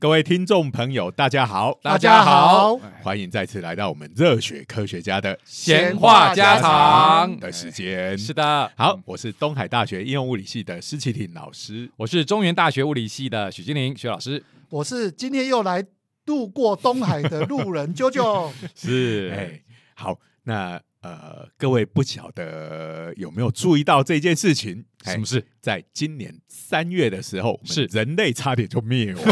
[0.00, 8.16] 各位听众朋友，大家好，大家好，欢迎再次来到我们热血科学家的闲话家常的时间。
[8.16, 15.84] 是的，好，我是东海大学应用物理系的施启廷老师，我是中原大学物理系的许金玲许老师，我是今天又来
[16.24, 18.50] 路过东海的路人啾啾。
[18.74, 19.60] 是，哎，
[19.92, 20.80] 好，那。
[21.02, 24.84] 呃，各位不晓得有没有注意到这件事情？
[25.04, 25.44] 什么事？
[25.60, 29.24] 在今年三月的时候，是人类差点就灭亡。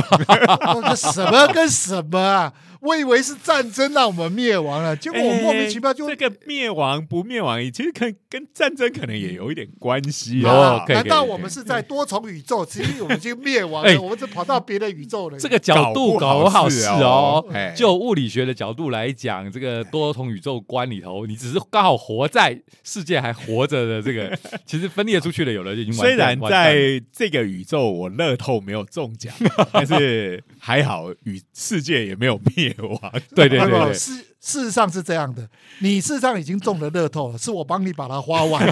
[0.96, 2.52] 什么跟什么啊？
[2.80, 10.84] 我以为是战争让我们灭亡了，结果我莫名其妙就这个灭亡不灭亡，其实跟跟战争可能也有一点关系哦。
[10.88, 12.64] 难道我们是在多重宇宙？
[12.64, 15.36] 其实我们已经灭亡了， 我们是跑到别的宇宙了。
[15.38, 17.44] 这个角度搞不好是哦。
[17.74, 25.92] 就物理学的角度来讲，这个多重宇宙观里头，你只是刚好活在世界还活着的这个， 其实分裂出去了，有了已经。
[25.92, 29.34] 虽然在这个宇宙我乐透没有中奖，
[29.72, 33.12] 但是还好宇世界也没有灭亡。
[33.34, 35.48] 对对对，事事实上是这样的，
[35.80, 38.64] 你事实上已经中了乐透了，是我帮你把它花完。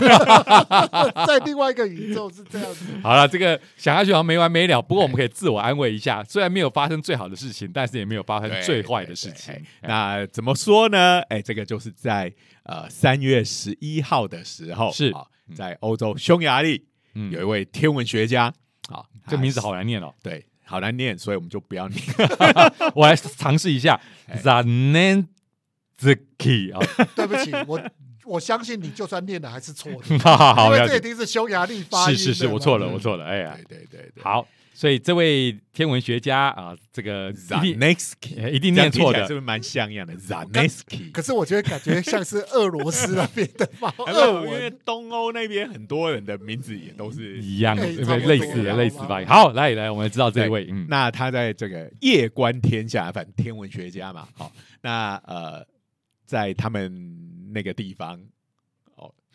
[1.26, 2.84] 在另外一个宇宙是这样子。
[3.02, 4.80] 好了，这个想下去好像没完没了。
[4.80, 9.54] 不过我们可以自我安慰一下，虽然没有发生最好的事情，但是也没有发生最坏的事情。
[9.82, 11.20] 那怎么说呢？
[11.28, 15.12] 哎，这个就是在呃三月十一号的时候，是
[15.54, 16.86] 在欧洲匈牙利，
[17.30, 18.52] 有一位天文学家，
[18.88, 20.14] 啊，这名字好难念哦。
[20.22, 20.44] 对。
[20.68, 22.02] 好难念，所以我们就不要念。
[22.92, 24.00] 我来尝试一下
[24.42, 25.28] z a n e n
[25.96, 26.80] z k i 啊，
[27.14, 27.80] 对不起，我
[28.24, 30.18] 我相信你，就算念的还是错的。
[30.26, 32.18] 好，因为这一定是匈牙利发音。
[32.18, 33.24] 是是是，我错了，我错了。
[33.24, 34.44] 哎呀，对对对，好。
[34.76, 41.10] 所以这位天文学家啊，这个 Zanesky 一定念错的，是不是蛮像样的 Zanesky？
[41.12, 43.94] 可是我觉得感觉像是俄罗斯那边的吧？
[44.44, 47.94] 因为东欧那边很多人的名字也都是一样，类
[48.38, 49.24] 似的类似吧。
[49.26, 55.66] 好，来来，我们知道这位，嗯，那他在这个夜观天下，反正天文学家嘛，好，那呃，
[56.26, 56.92] 在他们
[57.54, 58.20] 那个地方。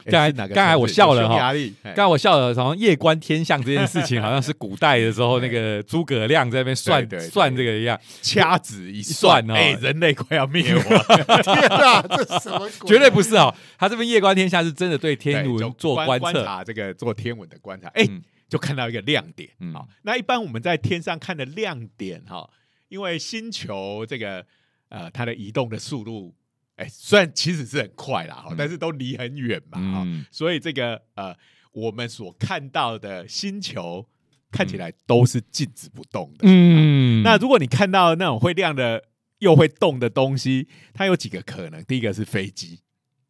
[0.05, 1.53] 刚才刚才我笑了哈，
[1.83, 12.69] 刚才我笑了，好像夜观天象这件事情，好像是古代的时候 那个诸葛亮在那边算算这个一样，掐指一算哦，哎，人类快要灭亡，天哪，这什么？
[12.87, 18.05] 绝对不是哦，他这边夜观天象是真的对天文做观测，这个做天文的观察，哎，
[18.49, 19.49] 就看到一个亮点。
[19.73, 22.49] 好，那一般我们在天上看的亮点哈，
[22.89, 24.45] 因为星球这个
[24.89, 26.33] 呃它的移动的速度。
[26.81, 31.35] 哎，虽然其实是很快啦，但是都离很远嘛，哈，所以这个呃，
[31.73, 34.07] 我们所看到的星球
[34.51, 36.39] 看起来都是静止不动的。
[36.41, 39.03] 嗯，那如果你看到那种会亮的
[39.37, 41.83] 又会动的东西，它有几个可能？
[41.83, 42.79] 第一个是飞机，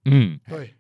[0.06, 0.75] 嗯，对，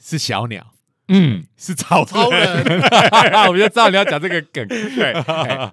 [0.00, 0.74] 是小鸟，
[1.06, 2.80] 嗯， 是超超人
[3.48, 4.66] 我就知道你要讲这个梗。
[4.66, 5.14] 对，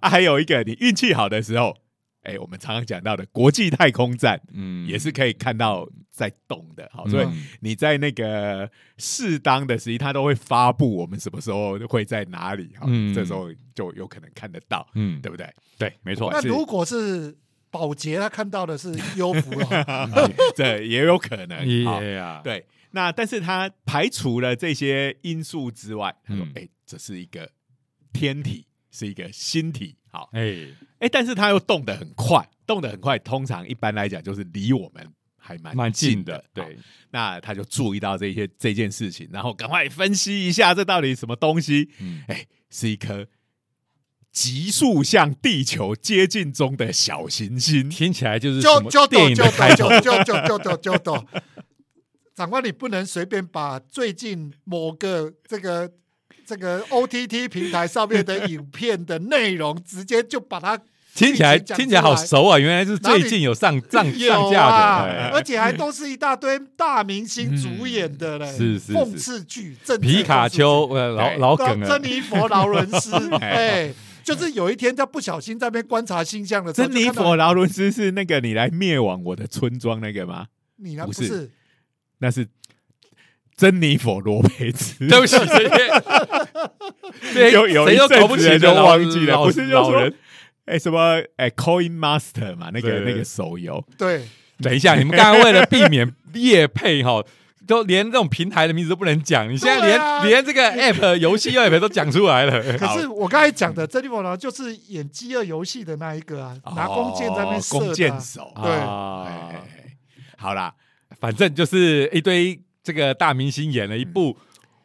[0.03, 1.75] 还有一个，你运气好的时候。
[2.25, 7.27] 哎，我们常常讲到的国际太空站，嗯，也是可以看到在动的，好，所以
[7.61, 15.47] 你在那个适当的时机，它都会发布我们什么时候会在哪里，哈，这时候就有可能看得到，嗯，对不对？
[15.77, 16.29] 对，没错。
[16.31, 17.35] 那如果是
[17.69, 20.09] 保洁，他看到的是优福了，
[20.55, 21.65] 这也有可能，
[22.43, 22.65] 对。
[22.91, 27.51] 那但是他排除了这些因素之外，他说：“哎，这是一个
[28.13, 30.67] 天体，是一个星体。”好，哎
[30.99, 35.05] 哎，但是它又动得很快，动得很快，通常一般来讲就是离我们
[35.37, 36.41] 还蛮蛮近的。
[36.53, 36.77] 对，
[37.11, 41.89] 那他就注意到这些这件事情，然后赶快分析一下这到底什么东西。
[41.99, 43.27] 嗯，哎，是一颗
[44.31, 51.27] 急速向地球接近中的小行星，听起来就是就就就就就就就就就就，
[52.33, 55.91] 长官，你不能随便把最近某个这个。
[56.45, 60.79] 这个 O T T 平台上面的影片的内容，直接就把它
[61.13, 62.59] 听起来听起来好熟啊！
[62.59, 64.69] 原来是最近有上上上架
[65.05, 73.93] 的，而且还都是一大堆大明星主演的嘞，是是讽刺剧，皮卡丘呃老老梗珍妮佛劳伦斯， 哎，
[74.23, 80.47] 就是有一天他不小心在那边观察星象的时候，珍妮佛劳伦斯是那个你来灭亡我的村庄那个吗？
[80.77, 81.05] 你呢？
[81.05, 81.49] 不是，
[82.19, 82.47] 那是。
[83.57, 85.37] 珍妮佛罗培兹，对不起，
[87.34, 90.11] 这些有有一阵子就忘记了，不是就说，
[90.66, 93.81] 哎什么哎，Coin Master 嘛，那个那个手游。
[93.97, 94.25] 对，
[94.61, 97.23] 等一下， 你们刚刚为了避免夜配哈，
[97.66, 102.78] 都连这种平台的名字都不能讲，你现在连连这个 App 游戏 App 都讲出来了。
[102.78, 108.52] 可是我刚才讲的珍妮佛呢，就是演饥饿游戏的那一个啊，拿弓箭在那边射箭手。
[108.61, 108.73] 对，
[110.35, 110.73] 好啦，
[111.22, 112.59] 反正就是一堆。
[112.85, 114.37] 这个大明星演了一部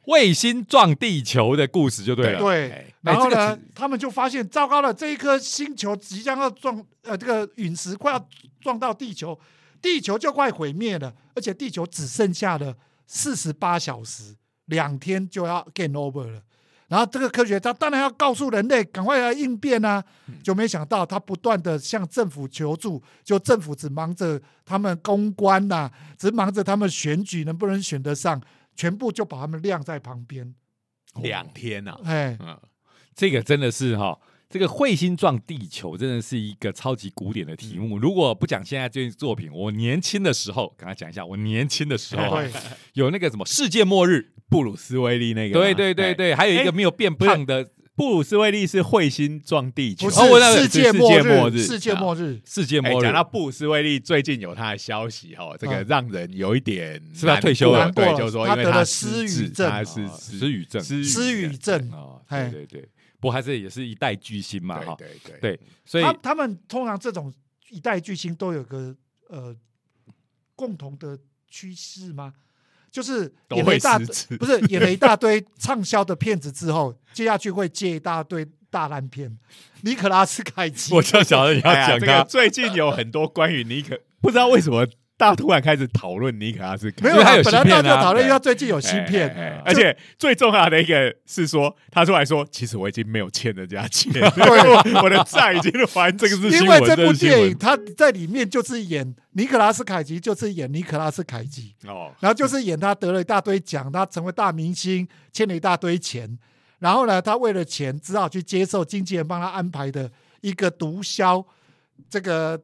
[0.06, 2.40] 卫星撞地球的故事就对了。
[2.40, 8.28] 对哎，然后这个呢，他们就发现糟糕了，这一颗星球即将要撞，呃，这个陨石快要
[8.62, 9.38] 撞到地球，
[9.82, 12.74] 地球就快毁灭了，而且地球只剩下了
[13.06, 16.40] 四十八小时，两天就要 game over 了。
[16.90, 20.02] 然后这个科学家当然要告诉人类赶快来应变啊，
[20.42, 25.88] 就没想到他不断的向政府求助，就政府只忙着他们公关呐、
[26.18, 28.42] 只忙着他们选举能不能选得上，
[28.74, 30.52] 全部就把他们晾在旁边。
[31.22, 32.58] 两天呐，哎，嗯，
[33.14, 34.18] 这个真的是哈，
[34.50, 37.98] 这个彗星撞地球真的是一个超级古典的题目。
[37.98, 42.44] 如果不讲现在这件作品，我年轻的时候，刚才讲一下，我年轻的时候 啊，
[42.94, 45.56] 有那个什么世界末日，布鲁斯威利那个。
[45.56, 51.62] 嘛，对对对哎，对，还有一个哎没有变胖的布鲁斯威利是彗星撞地球，不是哦我那个世界是末世界末日。
[51.62, 52.40] 世界末日。
[52.44, 52.94] 世界末日。
[52.96, 53.14] 哎讲。
[53.14, 55.86] 到布鲁斯威利，最近有他的消息哈，这个嗯。
[55.88, 57.88] 让人有一点是不是他退休了？
[57.92, 60.82] 对，就是说因为他得了失失语症他是啊失语症。
[60.82, 62.48] 失失语症，哦，哎。
[62.48, 62.88] 对对对，
[63.20, 65.38] 不过还是也是一代巨星嘛，哈，对对。
[65.40, 67.32] 对对，所以他他们通常这种
[67.68, 68.96] 一代巨星都有个
[69.28, 69.54] 呃
[70.56, 71.18] 共同的
[71.48, 72.34] 趋势吗？
[72.90, 73.98] 就是都会演了一大
[74.36, 79.38] 不是演了一大堆畅销的片子之后， 接下去会接一大堆大烂片。
[79.82, 84.84] 尼可拉斯凯奇， 我就晓得你要哎呀这个讲他，最近有很多关于尼可，不知道为什么
[85.20, 101.74] 大家突然开始讨论尼可拉斯凯，没有他有本来大家讨论，因为他最近有新哎片，而且最重要的一个是说，他出来说，其实我已经没有欠人家钱， 对我的债已经还这个是 因为这部电影他在里面就是演尼可拉斯凯奇，就是演尼可拉斯凯奇。
[101.86, 106.38] 哦，然后就是演他得了一大堆奖，他成为大明星，欠了一大堆钱，
[106.78, 111.44] 然后呢，他为了钱只好去接受经纪人帮他安排的一个毒枭，
[112.08, 112.58] 这个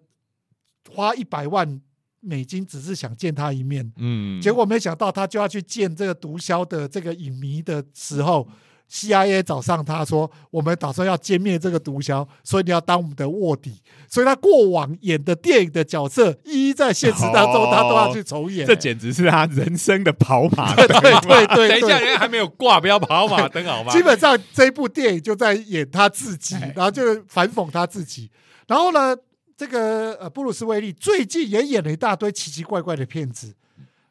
[0.95, 1.79] 花一百万
[2.27, 8.47] 美金只是想见他一面，嗯，结果没想到他就要去见这个毒枭的这个影迷的时候。
[8.89, 18.65] CIA 找上他说：“我们打算要歼灭这个毒枭，所以你要当我们的卧底。”所以他过往演的电影的角色，一一在现实当中哦他都要去重演。
[18.65, 23.91] 这简直是他人生的跑马 对灯对对对等一下，对，人家还没有挂，不要跑马灯好吗？
[23.93, 28.31] 基本上这部电影就在演他自己哎，然后就反讽他自己。
[28.69, 29.17] 然后呢，
[29.57, 33.55] 这个呃布鲁斯威利最近也演了一大堆奇奇怪怪的片子。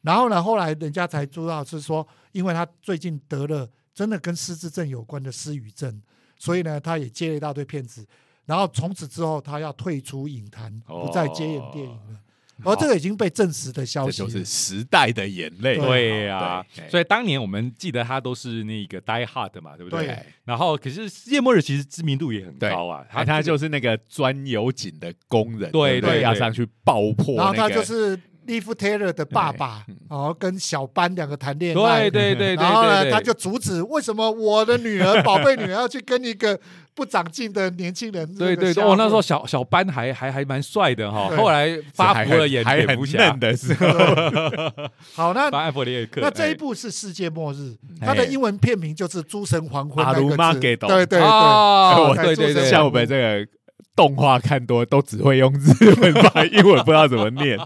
[0.02, 6.02] 然后呢，后来人家才知道是说，因为他最近得了真的跟失智症有关的失语症，
[6.38, 8.06] 所以呢，他也接了一大堆片子。
[8.46, 12.20] 然后从此之后，他要退出影坛，不再接演电影了。
[12.64, 15.78] 而这个已经被证实的消息就是时代的眼泪。
[15.78, 20.06] 对啊、对所以当年我们记得他都是那个 Die Hard 嘛，对不对？
[20.06, 20.20] 对。
[20.46, 26.22] 然后可是世界末日其实知名度也很高啊，他他就是那个钻油井的工人，对不对。
[26.22, 36.60] 要上去爆破那个，然后他就是利夫 Taylor 的爸爸，然后跟小班两个谈恋爱，对对对对然后呢，他就阻止为什么我的女儿、宝贝女儿要去跟一个
[36.94, 38.26] 不长进的年轻人？
[38.36, 41.38] 对对对，哦哦，那时候小小班还还还蛮帅的哈，对。
[41.38, 43.88] 后来发福了也还很蝙蝠侠嫩，的时候，
[45.16, 48.08] 好，那艾弗列克，那这一哎部是世界末日，哎。
[48.08, 51.06] 它的英文片名就是《诸神黄昏》阿鲁那个字，玛给懂对。
[51.06, 53.52] 对对，哦，哎对对对，像我们这个
[53.96, 57.58] 动画看多，都只会用日文 把英文不知道怎么念。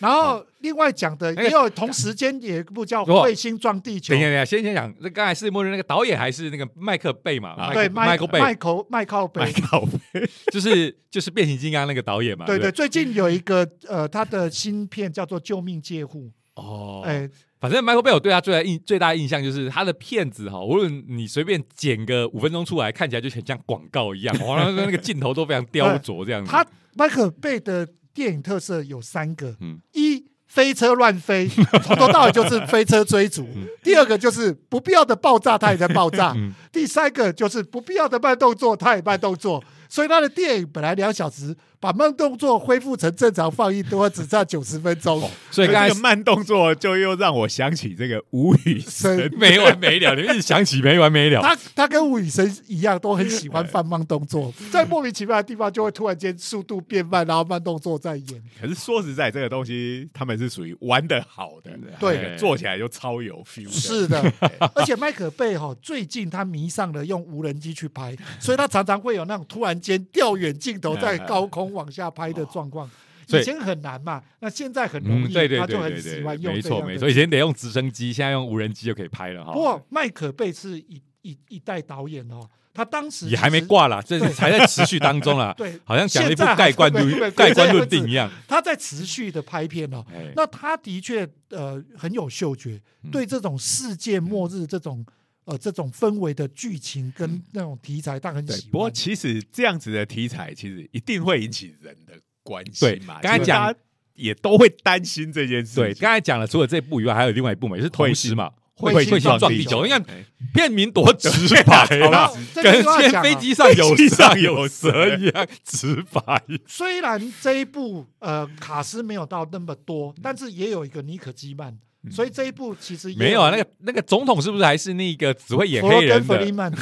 [0.00, 4.12] 然后另外讲的哎也有同时间也有一部叫《哇彗星撞地球。
[4.12, 7.50] 等一下，》，等一下，先先讲，那刚才世界末日那个导演还是那个麦克贝嘛？
[7.50, 8.40] 啊对，麦麦克贝。
[8.40, 9.42] 麦克麦克贝。
[9.42, 9.80] 麦，克
[10.12, 10.30] 贝。
[10.50, 12.46] 就是就是变形金刚那个导演嘛？
[12.46, 16.30] 对对对，最近有一个呃，他的新片叫做《救命借护》，
[16.60, 17.28] 哦，哎，
[17.60, 26.50] 反正 Michael Bay 我对他最大印最大的印象就是他的片子哈，无论你随便剪个五分钟出来，看起来就很像广告一样，哇，那那个镜头都非常雕琢这样子。
[26.52, 29.80] 他麦克贝的电影特色有三个，嗯。
[29.92, 31.48] 一飞车乱飞，
[31.84, 33.44] 从头到尾就是飞车追逐；
[33.84, 36.52] 第二个就是不必要的爆炸，它也在爆炸；嗯。
[36.72, 39.62] 第三个就是不必要的慢动作，它也慢动作。
[39.88, 45.28] 所以他的电影本来两小时，把慢动作恢复成正常放映，多只差九十分钟。
[45.50, 51.40] 所以刚才这个慢动作就又让我想起这个吴宇森，没完没了，你们一直想起没完没了。
[51.40, 58.42] 他他跟吴宇森一样，都很喜欢放慢动作，在莫名其妙的地方就会突然间速度变慢，然后慢动作再演。
[58.60, 63.70] 可是说实在，这个东西他们是属于玩的好的，对做起来就超有 feel。
[63.70, 64.22] 是的，
[64.74, 72.88] 而且麦克贝哈、最近他迷上了用无人机去拍，所以他常常会有那种突然间调远镜头在 高空往下拍的状况。
[73.26, 79.52] 所以以前很难嘛，那现在很容嗯，易，对对他就对对对很喜欢，用没错没错，以前得用直升机，现在用无人机就可以拍了哈。
[79.52, 82.40] 不过麦可贝是一一一代导演哦，
[82.74, 83.60] 他当时也还没。
[83.60, 85.54] 挂啦，这是还在持续当中啦。
[85.56, 88.28] 对，好像讲了一部盖棺论 盖棺论定一样。
[88.48, 90.04] 他在持续的拍片哦。
[90.12, 95.06] 哎那他的确呃很有嗅觉，嗯对这种世界末日这种
[95.44, 98.60] 呃这种氛围的剧情跟那种题材，他很喜，欢。
[98.60, 103.18] 对不过其实这样子的题材，其实一定会引起人的关对心嘛。
[103.22, 103.74] 刚才讲
[104.14, 105.84] 也都会担心这件事情。
[105.84, 109.84] 对，刚才讲了，除了这部以外，还有另外一部嘛，也是同时嘛，彗星彗星撞地球撞地球。
[109.84, 111.30] 你看哎片名多直
[111.64, 112.82] 白然啊 跟
[113.22, 116.42] 飞机上有上有蛇一样 直白。
[116.66, 121.78] 虽然这一部呃卡斯没有到那么多，但是也有一个尼可基曼，
[122.10, 126.38] 所以这一部其实也没有啊，那个那个总统是不是还是那个只会演黑人的？
[126.38, 126.72] 弗利曼，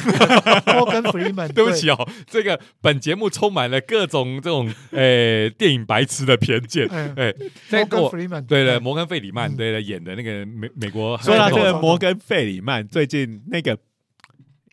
[0.65, 6.87] 摩根弗里曼，对不起哦，这个本节目充满了各种这种呃电影白痴的偏见。
[6.89, 7.33] 嗯哎，
[7.67, 13.77] 在摩根我弗利曼，对的，对摩根费里曼对对的演的那个美美国说到这个摩根费里曼，最近那个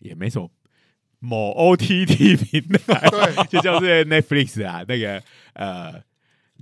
[0.01, 0.49] 也没什么
[1.19, 3.47] 某 OTT 平台，对。
[3.51, 5.21] 就叫做 Netflix 啊，那个
[5.55, 5.95] 呃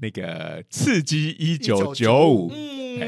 [0.00, 2.50] 那个刺激一九九五。
[2.97, 3.00] 嗯，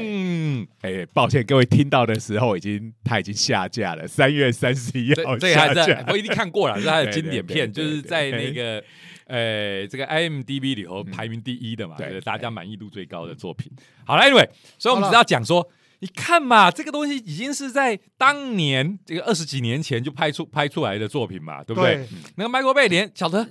[0.81, 6.05] 哎，抱歉，各位听到的时候已经它已经下架了，三月三十一号这这个还下在架。
[6.07, 8.83] 我一定看过了， 这是他的对对经典片，对对就是在那个
[9.25, 13.71] 呃这个 IMDB 里头嗯排名第一的嘛，对对，大家满意度最高的作品。
[14.05, 14.47] 好了，Anyway，
[14.79, 15.69] 所以我们只要讲说。
[15.99, 21.95] 你看嘛，这个东西已经是在当年这个二十几年前就拍出拍出来的作品嘛，对不对？
[21.95, 23.47] 对那个 Michael Bay 连晓得，哎，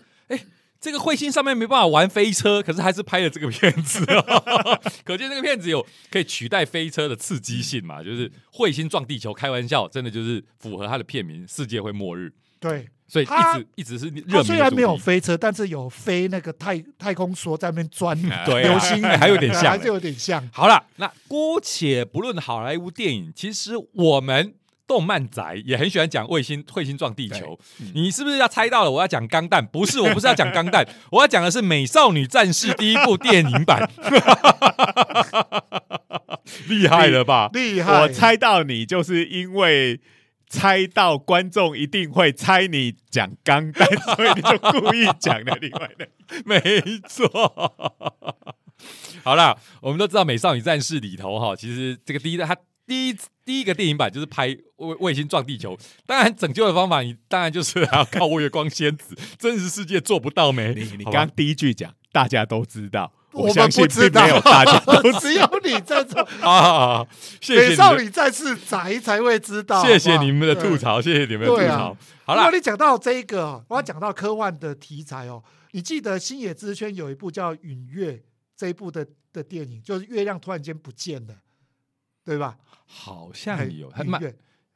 [0.81, 12.33] 这个彗星上面没办法玩飞车，可是还是拍了这个片子、哦， 可见这个片子有可以取代飞车的刺激性嘛，就是彗星撞地球，开玩笑，真的就是符合它的片名“世界会末日。
[12.59, 20.49] 对，”，所以一它直一直是热虽然没有飞车，但是有飞那个太太空梭在那边钻 对啊流星雨，还有点像对还是有点像。
[20.53, 24.55] 好了，那姑且不论好莱坞电影，其实我们
[24.87, 27.59] 动漫宅也很喜欢讲卫星彗星撞地球。
[27.81, 28.91] 嗯你是不是要猜到了？
[28.91, 33.91] 我要讲钢弹，不是，我不是要讲钢弹，我要讲的是《美少女战士》第一部电影版。
[36.69, 37.51] 厉害了吧？
[37.53, 38.03] 厉害！
[38.03, 40.01] 我猜到你，就是因为
[40.49, 46.09] 猜到观众一定会猜你讲钢弹，所以你就故意讲了另外的。
[46.47, 46.61] 没
[47.09, 47.29] 错。
[49.25, 55.77] 好啦，我们都知道《美少女战士》里头哈，其实这个第一它第一第一个电影版就是拍卫卫星撞地球，
[56.07, 60.75] 当然拯救的方法你当然就是还要靠月光仙子，真实世界做不到没？
[60.75, 67.07] 你你刚第一句讲，大家都知道，我们相信不知道没有大家都知 只有你在这，啊，
[67.41, 69.85] 谢谢美，少女战士宅才会知道。
[69.85, 70.77] 谢谢你们的吐。
[70.77, 71.97] 槽，谢谢你们的吐槽。
[72.25, 78.13] 好了如果，你讲到这一个哦，我要讲到科幻的题材哦，你记得星野之圈有一部叫《陨月》
[78.57, 81.35] 这一部的的电影，就是月亮突然间不见了，
[82.27, 82.59] 对吧？
[82.85, 84.21] 好像有，哎它漫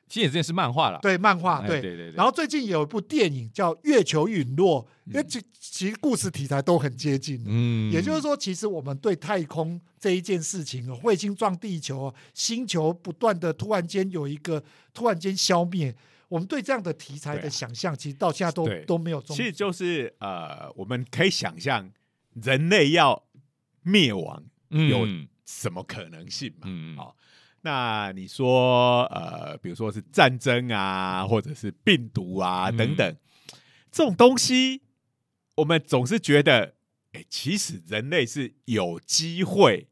[0.09, 1.81] 其实这件是漫画了，对漫画哎对。
[1.81, 5.29] 对对对，然后最近有一部电影叫《月球陨落》，因为嗯。
[5.29, 7.41] 其其实故事题材都很接近。
[7.47, 7.93] 嗯。
[7.93, 14.61] 也就是说，其实我们对太空这一件事情哦，彗星撞地球哦，星球不断的突然间有一个
[14.93, 15.95] 突然间消灭，
[16.27, 18.85] 我们对这样的题材的想象，其实到现在都对。
[18.87, 21.89] 都没有中其实就是呃，我们可以想象
[22.43, 23.23] 人类要
[23.83, 26.63] 灭亡有嗯什么可能性嘛？
[26.65, 26.97] 嗯。
[26.97, 27.17] 好、
[27.63, 33.17] 那你说呃，比如说是战争啊，或者是病毒啊嗯等等，
[33.93, 34.83] 这种东西，
[35.57, 36.75] 我们总是觉得，
[37.13, 39.89] 哎，其实人类是有机会，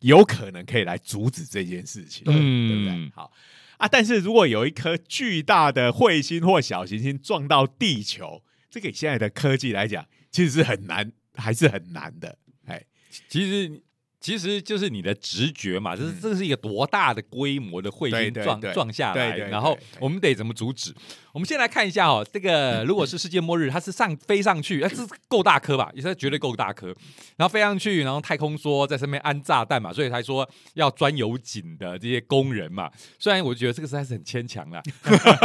[0.00, 3.12] 有可能可以来阻止这件事情，对不对嗯？
[3.14, 3.30] 好
[3.76, 12.38] 啊，但是如果有一颗巨大的彗星或小行星撞到地球，这个以现在的科技来讲，其实是很难，还是很难的。
[12.64, 12.82] 哎，
[13.28, 13.82] 其实
[14.22, 20.94] 其实就是你的直觉嘛，这是嗯这是一个多大的规模的彗星撞撞下来，然后我们得怎么阻止？
[21.32, 25.90] 我们先来看一下哦，这个如果是世界末日，它是上飞上去， 哎，这是够大颗吧？
[25.94, 26.88] 也是绝对够大颗，
[27.36, 32.90] 然后飞上去，然后太空梭在上面安炸弹嘛，所以才说要钻油井的这些工人嘛。
[33.18, 34.80] 虽然我觉得这个实在是很牵强啦，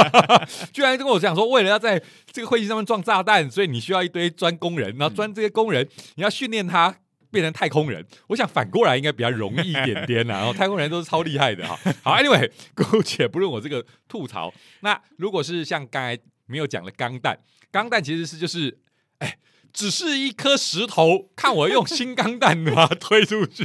[0.71, 1.99] 居然跟我讲说，为了要在
[2.31, 6.95] 这个彗星上面撞炸弹，所以你需要一堆钻工人，然后钻这些工人，你要训练他。
[7.37, 10.37] 变成太空人，我想反过来应该比较容易一点点啦。
[10.37, 11.77] 然后太空人都是超厉害的哈。
[12.01, 17.37] 好，Anyway，姑且不论我这个吐槽，那如果是像刚才没有讲的钢弹，
[17.71, 18.79] 钢弹其实是就是，
[19.19, 19.37] 哎，
[19.71, 23.63] 只是一颗石头，看我用新钢弹把它推出去，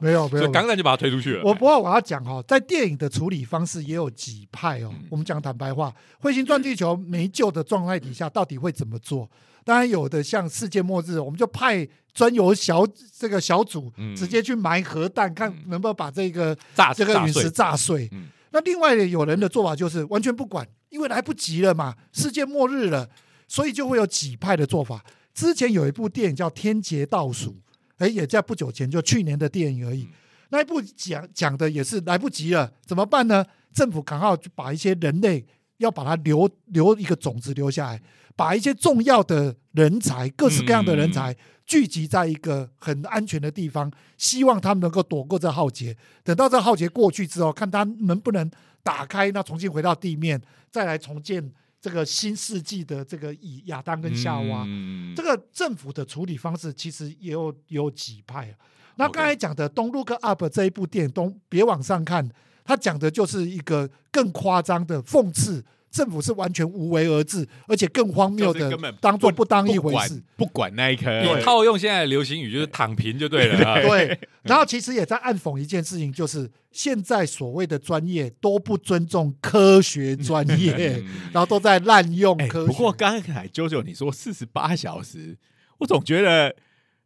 [0.00, 0.48] 没 有没有。
[0.52, 1.42] 钢弹就把它推出去了。
[1.42, 4.90] 我不过我要讲哦，在电影的处理方式也有几派哦。
[4.92, 9.28] 嗯我们讲坦白话，彗星撞地球没救的状态底下，到底会怎么做？
[9.64, 12.86] 当然有的像世界末日，我们就派专有小
[13.18, 18.08] 这个小组嗯直接去埋核弹，看能不能把这个炸这个陨石炸碎，
[18.52, 23.10] 那另外有人的做法就是完全不管，因为来不及了嘛，世界末日了，
[23.48, 25.04] 所以就会有几派的做法。
[25.34, 27.50] 之前有一部电影叫《天劫倒数》，
[27.98, 30.08] 哎，也在不久前，就去年的电影而已。
[30.50, 33.44] 那一部讲讲的也是来不及了，怎么办呢？
[33.72, 35.44] 政府刚好就把一些人类
[35.84, 38.02] 要把它留留一个种子留下来，
[38.34, 45.96] 把一些重要的人才、各式各样的人才聚集在一个很安全的地方，希望他们能够躲过这浩劫。
[46.22, 48.50] 等到这浩劫过去之后，看他能不能
[48.82, 51.52] 打开，那重新回到地面，再来重建。
[51.80, 54.66] 这个新世纪的这个以亚当跟夏娃，
[55.14, 58.52] 这个政府的处理方式其实也有有几派啊。
[58.96, 62.26] 那刚才讲的《Don't Look Up》这一部电影，东别往上看，
[62.64, 65.64] 它讲的就是一个更夸张的讽刺。
[65.90, 71.22] 政府是完全无为而治，而且更荒谬的，当做不当一回事，不管那一颗。
[71.22, 73.80] 你套用现在的流行语就是躺平就对了。
[73.80, 81.00] 对，然后其实也在暗讽一件事情，就是现在所谓的专业都不尊重科学专业，
[81.32, 82.66] 然后都在滥用科学。
[82.66, 85.38] 不过刚才啾啾你说四十八小时，
[85.78, 86.56] 我总觉得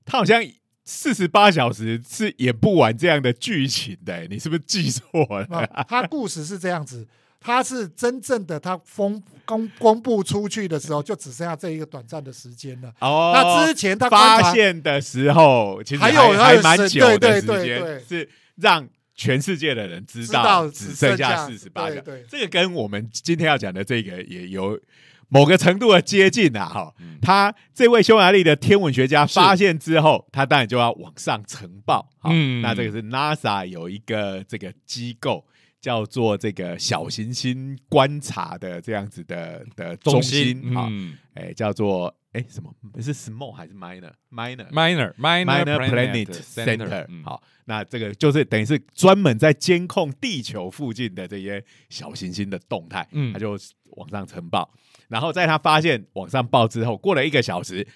[0.06, 0.42] 他好像
[0.88, 5.04] 四十八小时是演不完这样的剧情的，你是不是记错
[5.50, 5.85] 了？
[5.87, 7.07] 他故事是这样子。
[7.40, 12.90] 他是真正的，他封公公布出去的时候，就只剩下这一个短暂的时间了。
[13.00, 22.02] 哦，那之前他发现的时候，其实还有还蛮久的时间，是让全世界的人知道只剩下四十八个。
[22.28, 24.80] 这个跟我们今天要讲的这个也有
[25.28, 26.66] 某个程度的接近啊！
[26.66, 32.11] 哈，他这位匈牙利的天文学家发现之后，他当然就要往上呈报。
[32.25, 35.47] 嗯，那这个是 NASA 有一个这个机构。
[35.80, 40.90] 叫做这个小行星观察的这样子的的中心啊，
[41.35, 42.75] 哎，叫做哎什么？
[43.00, 47.06] 是 small 还是 minor？minor，minor，minor planet center。
[47.23, 53.06] 好，那这个就是等于是专门在监控地球附近的这些小行星的动态。
[53.12, 53.57] 嗯，他就
[53.92, 54.68] 往上呈报，
[55.09, 57.87] 然后在他发现往上报之后，过了一个小时。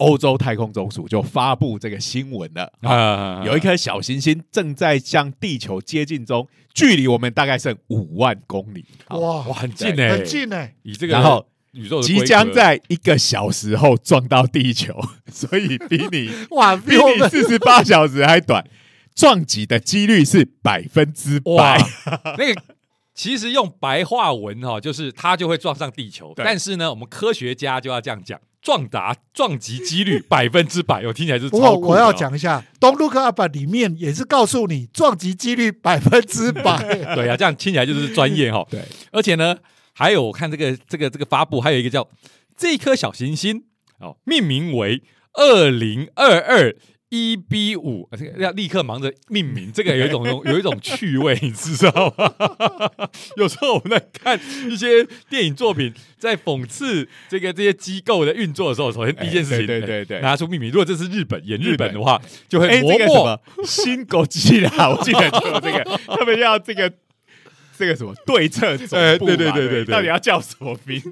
[0.00, 8.86] 欧洲太空总署就发布这个新闻了啊，有一颗小行星正在向地球接近中，距离我们大概剩五万公里。
[9.08, 10.66] 哇哇，很近呢，很近呢。
[10.84, 14.98] 以这个然后宇宙即将在一个小时后撞到地球，
[15.30, 18.66] 所以比你 哇比你四十八小时还短，
[19.14, 21.78] 撞击的几率是百分之百。
[22.38, 22.62] 那个
[23.20, 28.40] 其实用白话文哈，就是它就会撞上地球，但是呢，我们科学家就要这样讲。
[28.62, 31.46] 撞砸撞击几率 百分之百，我听起来是。
[31.50, 36.82] 不过我要讲一下《Don't Look Up》里面也是告诉你撞击几率百分之百。
[37.14, 38.66] 对啊，这样听起来就是专业哈。
[38.72, 39.54] 对，而且呢，
[39.92, 42.08] 还有我看这个这个这个发布，还有一个叫
[42.56, 43.64] 这颗小行星
[43.98, 45.02] 哦，命名为
[45.34, 46.74] 二零二二。
[47.10, 52.32] 一 B 五，这个要立刻忙着命名，这个有一种 有一种趣味，你知道吗？
[53.36, 60.70] 有时候我们在看一些电影作品，在讽刺这个这些机构的运作的时候，首先第一件事情，对对对，拿出命名。
[60.70, 66.92] 如果这是日本演日本的话，就会磨墨新狗机啦，我记得就有这个，他们要这个。
[67.80, 71.10] 这个什么对策总部对对对对对，到底要叫什么名字？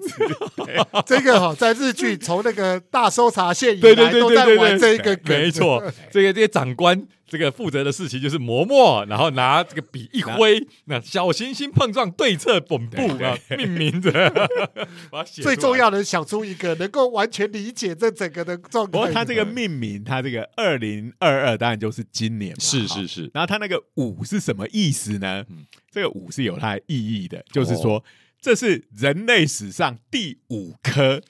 [1.06, 7.02] 这个哈，在日剧从那个大搜查线以来都在玩这个，没错，这个这些长官。
[7.28, 14.48] 这个负责的事情就是磨墨，然后拿这个笔一挥，那小行星碰撞对侧本部啊，命名的。
[15.30, 18.90] 最重要的想出一个能够完全理解这整个的状况。
[18.90, 23.30] 不过他这个命名，他这个二零二二当然就是今年，是是是。
[23.34, 25.44] 然后他那个五是什么意思呢？
[25.90, 28.02] 这个五是有它的意义的，就是说
[28.40, 31.20] 这是人类史上第五颗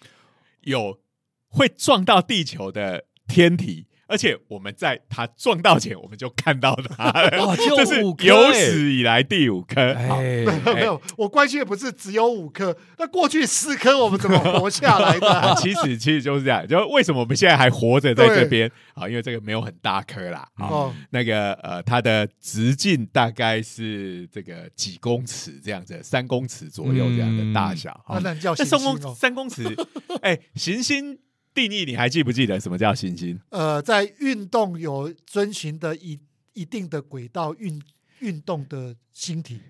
[0.62, 1.00] 有
[1.48, 3.87] 会撞到地球的天体。
[4.08, 7.12] 而且我们在它撞到前，我们就看到它，
[7.76, 9.94] 这是有史以来第五颗。
[9.94, 15.54] 没有 没有，我关心的不是只有五颗，那过去四颗我们怎么活下来的？
[15.58, 19.06] 其实其实就是这样，就为什么我们现在还活着在这边啊？
[19.06, 20.48] 因为这个没有很大颗啦。
[20.56, 28.02] 哦，那个呃，它的直径大概是这个几公尺这样子，三公尺左右这样的大小。
[28.22, 29.76] 那叫三公三公尺？
[30.22, 31.18] 哎，行星。
[31.58, 33.40] 定义你还记不记得什么叫行星？
[33.48, 36.16] 呃，在运动有遵循的一
[36.52, 37.82] 一定的轨道运
[38.20, 39.60] 运动的星体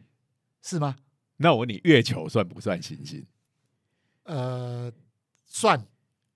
[0.62, 0.96] 是吗？
[1.38, 3.24] 那我问你，月球算不算行星？
[4.24, 4.92] 呃，
[5.46, 5.82] 算，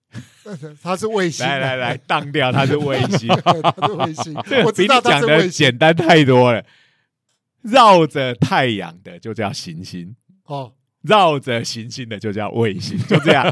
[0.80, 1.44] 它是卫星。
[1.44, 4.34] 来来来，当掉它是卫星，它是卫星。
[4.64, 6.64] 我比你讲的简单太多了。
[7.60, 10.72] 绕着太阳的就叫行星哦。
[11.02, 13.44] 绕着行星的就叫卫星， 就这样。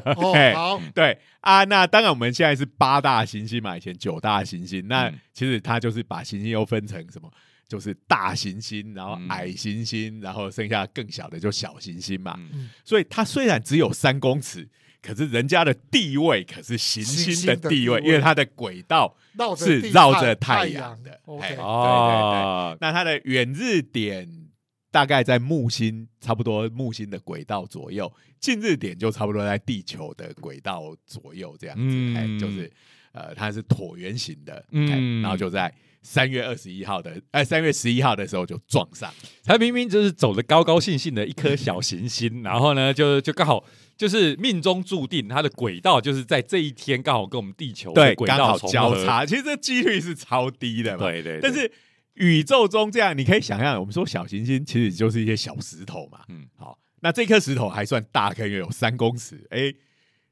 [0.54, 7.30] 好，对啊，那当然我们现在是八大行星嘛，以前九大行星，那其实它就是把行星又分成什么
[7.68, 12.34] 就是大行星，然后嗯矮行星，然后剩下更小的就小行星嘛。
[12.38, 14.68] 嗯所以它虽然只有三公尺，
[15.00, 21.20] 可是人家的地位可是行星的的地位，因为它的轨道绕着是绕着太太阳的。
[21.24, 21.64] OK 哎对对对。
[21.64, 24.28] 哦，那它的远日点
[24.90, 28.06] 大概在木星，差不多木星的轨道左右；
[28.40, 31.82] 近日点就差不多在地球的轨道左右，这样子。
[31.84, 32.70] 嗯哎，就是
[33.12, 35.72] 呃，它是椭圆形的，嗯哎然后就在
[36.02, 39.12] 三月二十一号的，哎，三月十一号的时候就撞上。
[39.44, 43.64] 它明明就是走的高高兴兴的一颗小行星，然后呢，就就刚好
[43.96, 48.68] 就是命中注定，它的轨道就是在这一天刚好跟我们地球的对，轨刚好道。
[48.68, 51.04] 交叉，其实这几率是超低的嘛。
[51.04, 51.70] 对对，对但是
[52.20, 56.20] 宇宙中这样，你可以想象，我们说小行星其实就是一些小石头嘛。
[56.28, 59.46] 嗯好，那这颗石头还算大颗，因为有三公尺。
[59.48, 59.72] 哎，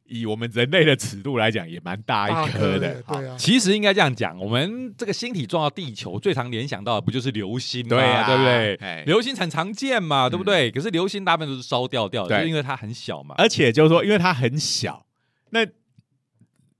[0.04, 3.02] 以我们人类的尺度来讲，也蛮大大一颗的。
[3.06, 7.88] 好对啊，其实应该这样讲，我们这个星体撞到地球，最常联想到的不就是流星吗？
[7.88, 8.74] 对啊对不对？
[8.76, 10.70] 哎流星很常见嘛，对不对？
[10.70, 13.34] 可是流星大部分都是烧掉掉的，就是因为它很小嘛。
[13.38, 15.06] 而且就是说，因为它很小，
[15.50, 15.66] 那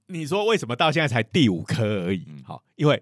[0.05, 2.43] 你说为什么到现在才第五颗而已嗯？
[2.43, 3.01] 好，因为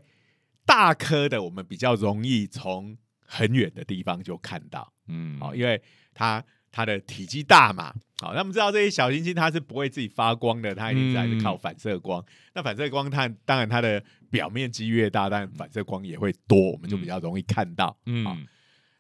[0.68, 4.94] 大颗的我们比较容易从很远的地方就看到。
[5.08, 5.82] 嗯，好，因为
[6.14, 12.24] 它它的体积大嘛，好，那我们知道这些小行星它是不会自己发光的，它一定是还是靠反射光。
[12.54, 17.88] 那反射光它当然它的表面积越大，但反射光也会多，我们就比较容易看到。
[17.88, 18.46] 好嗯，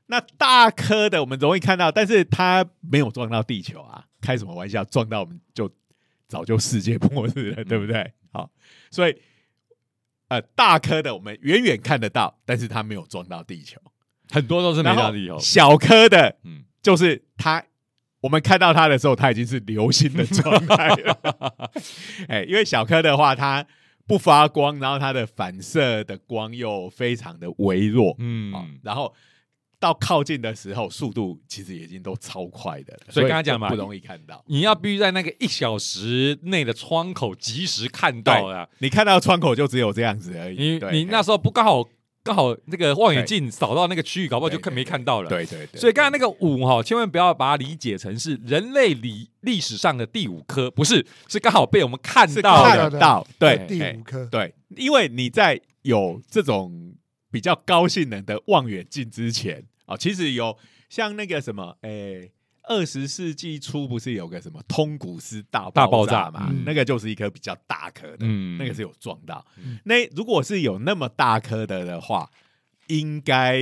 [0.06, 4.86] 那大颗的我们容易看到，但是它没有撞到地球啊，开什么玩笑？
[4.86, 5.69] 撞到我们就
[6.30, 8.13] 早就世界末日了，对不对？
[8.32, 8.49] 好，
[8.89, 9.17] 所以
[10.29, 13.79] 呃，大颗的我们远远看得到，但是它没有撞到地球。
[14.29, 15.39] 很多都是没然后到地球。
[15.39, 17.63] 小颗的，嗯，就是它，
[18.19, 21.71] 我们看到它的时候，它已经是流星的状态了。
[22.27, 23.65] 哎，因为小颗的话，它
[24.05, 29.13] 不发光，然后它的反射的光又非常的微弱，嗯哦，然后
[29.79, 34.43] 到靠近的时候，速度其实已经都超快的了，所以刚刚讲嘛不容易看到。
[34.47, 38.67] 你要必须在那个一小时内的窗口及时看到啊。
[38.79, 40.57] 你看到窗口就只有这样子而已。
[40.57, 41.87] 你你那时候不刚好
[42.23, 45.29] 刚好那个望远镜扫到那个区域，搞不好就看没看到了。
[45.29, 52.99] 对对对，所以刚才那个五哈，千万不要把它理解成是人类历历史上的第五颗，不是，是刚好被我们看到的。
[52.99, 56.95] 到，对第哎五颗，对，因为你在有这种
[57.38, 60.58] 比较高性能的望远镜之前啊、其实有
[60.89, 62.32] 像那个什么，诶，
[62.63, 66.47] 二十世纪初不是有个什么通古斯大大爆炸炸嘛？
[66.50, 69.45] 嗯那个就是一颗比较大颗的，嗯那个是有撞到。
[69.58, 72.28] 嗯那如果是有那么大颗的的话，
[72.88, 73.62] 应该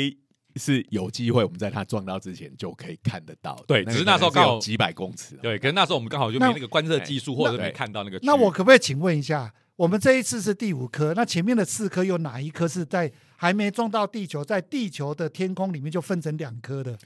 [0.56, 8.18] 是有机会我们在它撞到之前就可以看得到对只是那时候可能刚好有几百公尺哦、对，可是那时候我们刚好就没那那个观测技术，或者是没看到那个。
[8.24, 16.98] 那我可不可以请问一下，我们这一次是第五颗，那前面的四颗有哪一颗是在还没撞到地球，在地球的天空里面就分成两颗的？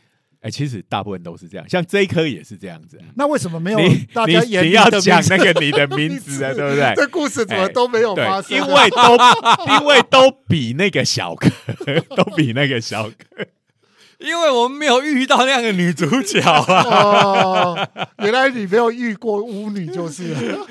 [0.41, 6.93] 哎、其实大部分都是这样，像这一颗也是这样子啊、 那为什么没有你大家你你要讲那个你的名字啊， 对不对？
[6.95, 8.67] 这故事怎么都没有发对，生？
[8.67, 9.17] 因为都
[9.73, 11.49] 因为都比那个小颗，
[12.15, 13.45] 都比那个小颗。
[14.19, 17.89] 因为我们没有遇到那样的女主角啊，哦，
[18.19, 20.67] 原来你没有遇过巫女就是了。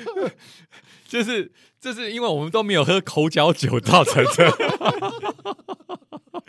[1.09, 4.53] 就是就是因为我们都没有喝口角酒造成的。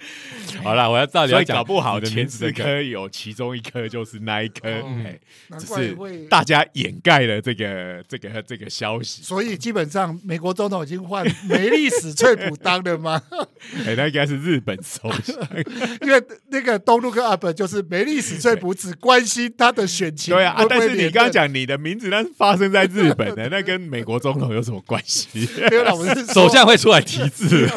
[0.63, 6.11] 好了，我要照理所以要讲，搞不好的前名字这个四颗有其中一颗就是那一颗，哦哎，难只是怪。
[6.29, 9.23] 大家掩盖了这个这个这个消息。
[9.23, 13.23] 所以基本上，美国总统已经换梅丽史翠普当了吗？
[13.87, 15.37] 哎，那应该是日本首相。
[16.03, 20.35] 因为那个东路克 up 就是梅丽史翠普只关心他的选情。
[20.35, 25.29] 对啊，但是你刚刚讲你的名字，那是发生在日本的，那跟美国总统有什么关系？
[25.71, 27.69] 没有啦，我是首相会出来提字。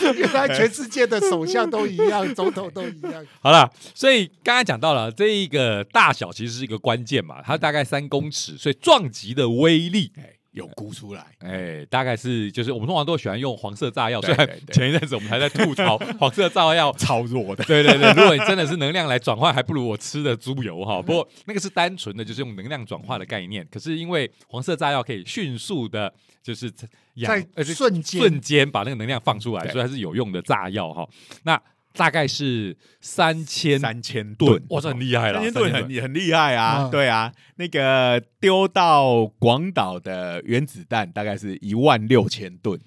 [0.14, 3.26] 原来全世界的首相都一样， 总统都一样。
[3.40, 10.12] 好了，所以刚才讲到了这一个大小其实是一个关键嘛，它大概三公尺，所以撞击的威力。
[10.16, 11.24] 哎，有估出来。
[11.40, 21.00] 哎，大概是就是我们通常都喜欢用黄色炸药，对虽然前一阵子我们还在吐槽 黄色炸药超弱的，对对对，如果你真的是能量来转换，还不如我吃的猪油哈。
[21.02, 23.66] 不过那个是单纯的，就是用能量转化的概念。
[23.70, 26.72] 可是因为黄色炸药可以迅速的，就是
[27.14, 31.06] 氧在瞬间瞬间把那个能量放出来，所以它是有用的炸药哈。
[31.42, 31.60] 那
[31.96, 34.52] 大概是三千三千吨。
[34.52, 36.90] 吨，，哇，这很厉害了，三千吨很很厉害啊，嗯。
[36.90, 42.78] 对啊，那个丢到广岛的原子弹大概是一万六千吨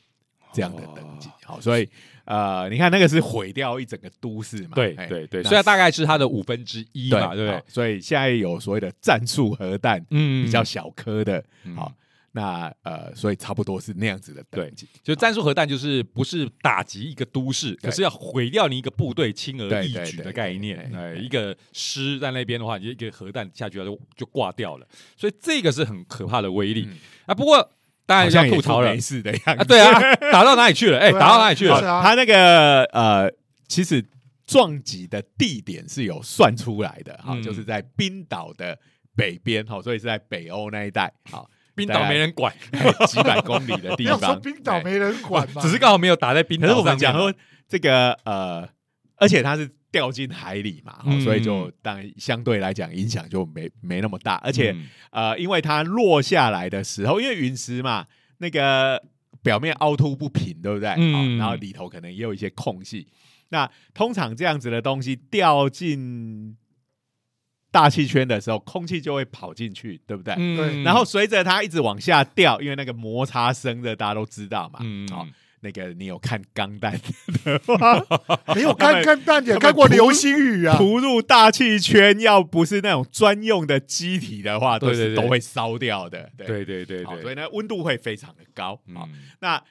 [0.54, 1.88] 这样的等级，好，所以
[2.26, 5.28] 呃，你看那个是毁掉一整个都市嘛，哎对对。
[5.28, 7.64] 对，那虽然大概是它的五分之一嘛，对不对？
[7.68, 10.46] 所以现在有所谓的战术核弹，嗯。
[10.46, 11.76] 比较小颗的，嗯。
[11.76, 11.92] 好，
[12.32, 14.88] 那呃，所以差不多是那样子的等级。
[15.04, 20.92] 就战术核弹就是不是打击一个都市，可是要毁掉你一个部队，轻而易举的概念。
[20.94, 24.88] 哎，一个师在那边的话，你一个核弹下去就就挂掉了。
[25.18, 26.88] 所以这个是很可怕的威力
[27.26, 27.34] 啊。
[27.34, 27.72] 不过
[28.06, 29.66] 当然要吐槽了，没事的样子。
[29.66, 31.00] 对啊，打到哪里去了？
[31.00, 31.82] 哎，打到哪里去了？
[31.82, 33.32] 他那个呃，
[33.68, 34.06] 其实
[34.46, 38.78] 撞击的地点是有算出来的哈，就是在冰岛的
[39.16, 41.50] 北边哈，所以是在北欧那一带好。
[41.86, 42.54] 冰岛没人管，
[43.08, 46.76] 几百公里的地方，冰岛没人管嘛，只是刚好没有打在冰岛上。
[46.76, 47.34] 可是我们讲说
[47.68, 48.68] 这个呃，
[49.18, 54.36] 而且它是掉进海里嘛，所以就当然相对来讲影响就没没那么大。
[54.36, 54.76] 而且
[55.12, 58.06] 呃，因为它落下来的时候，因为陨石嘛，
[58.38, 59.02] 那个
[59.42, 60.90] 表面凹凸不平，对不对？
[60.98, 63.08] 嗯，然后里头可能也有一些空隙。
[63.50, 66.56] 那通常这样子的东西掉进。
[67.72, 70.34] 大气圈的时候，空气就会跑进去，对不对？
[70.38, 70.84] 嗯。
[70.84, 74.80] 然后随着它一直往下掉，因为那个摩擦声的，大家都知道嘛。
[74.82, 75.08] 嗯。
[75.10, 75.28] 好，
[75.62, 76.98] 那个你有看《钢弹》
[77.44, 78.04] 的吗？
[78.56, 80.78] 没有看《钢弹》，也看过《流星雨》啊。
[80.78, 86.32] 扑入大气圈，要不是那种专用的机体的话，都是都会烧掉的。
[86.38, 87.22] 对对对对。
[87.22, 88.80] 所以呢，温度会非常的高。
[88.96, 89.08] 好，
[89.42, 89.62] 那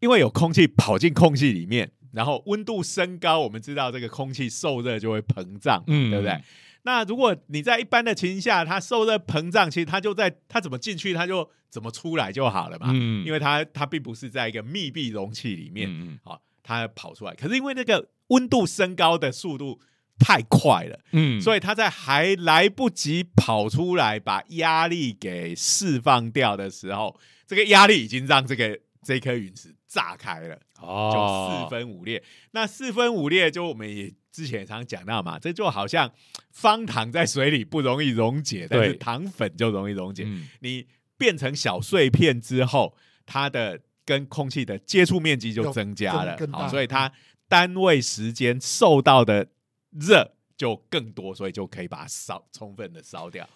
[0.00, 6.38] 因为有空气跑进空气里面，然后温度升高，我们知道这个空气受热就会膨胀，嗯，对不对？
[6.86, 12.86] 那如果你在一般的情形下，它受热膨胀，其实它就在它怎么进去，它就怎么出来就好了嘛。
[12.94, 17.34] 嗯，因为它它并不是在一个密闭容器里面，嗯，好，它跑出来。
[17.34, 19.80] 可是因为那个温度升高的速度
[20.18, 27.18] 太快了，嗯，所以它在还来不及跑出来，把压力给释放掉的时候，
[27.48, 32.22] 这个压力已经让这个这颗陨石炸开了，哦，就四分五裂。
[32.52, 34.12] 那四分五裂，就我们也。
[34.36, 36.12] 之前常讲到嘛，这就好像
[36.50, 40.28] 方糖在水里不容易溶解，但是糖粉就容易溶解。
[40.60, 42.94] 你变成小碎片之后，
[43.24, 47.10] 它的跟空气的接触面积就增加了，好，所以它
[47.48, 49.48] 单位时间受到的
[49.92, 53.48] 热就更多，所以就可以把它烧充分的烧掉。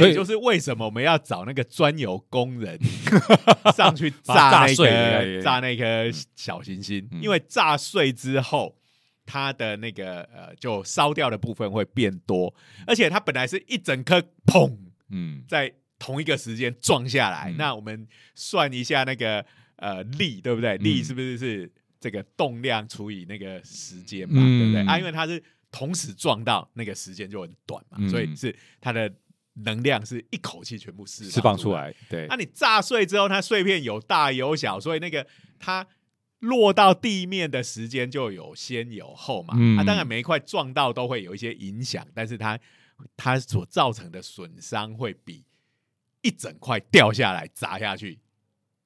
[0.00, 2.78] 这也就是为什么我们要找那个专有工人
[3.76, 8.76] 上去炸那个炸那颗小行星，因为炸碎之后。
[9.24, 12.52] 它的那个呃，就烧掉的部分会变多，
[12.88, 14.76] 而且它本来是一整颗砰，
[15.10, 17.54] 嗯，在同一个时间撞下来。
[17.56, 19.42] 那我们算一下那个
[19.76, 20.76] 呃力，对不对？
[20.78, 24.42] 力是不是是这个动量除以那个时间嘛？
[24.42, 24.84] 对不对？
[24.86, 29.10] 啊，因为它是同时撞到，那个时间就很短嘛，所以是它的
[29.54, 31.94] 能量是一口气全部释释放出来。
[32.08, 35.26] 对，那你炸碎之后，它碎片有大有小，所以那个
[35.58, 35.86] 它。
[36.42, 42.58] 落到地面的时间就有先有后嘛，啊，当然每一块撞到都会有一些影响，但是它
[43.16, 45.44] 它所造成的损伤会比
[46.20, 48.18] 一整块掉下来砸下去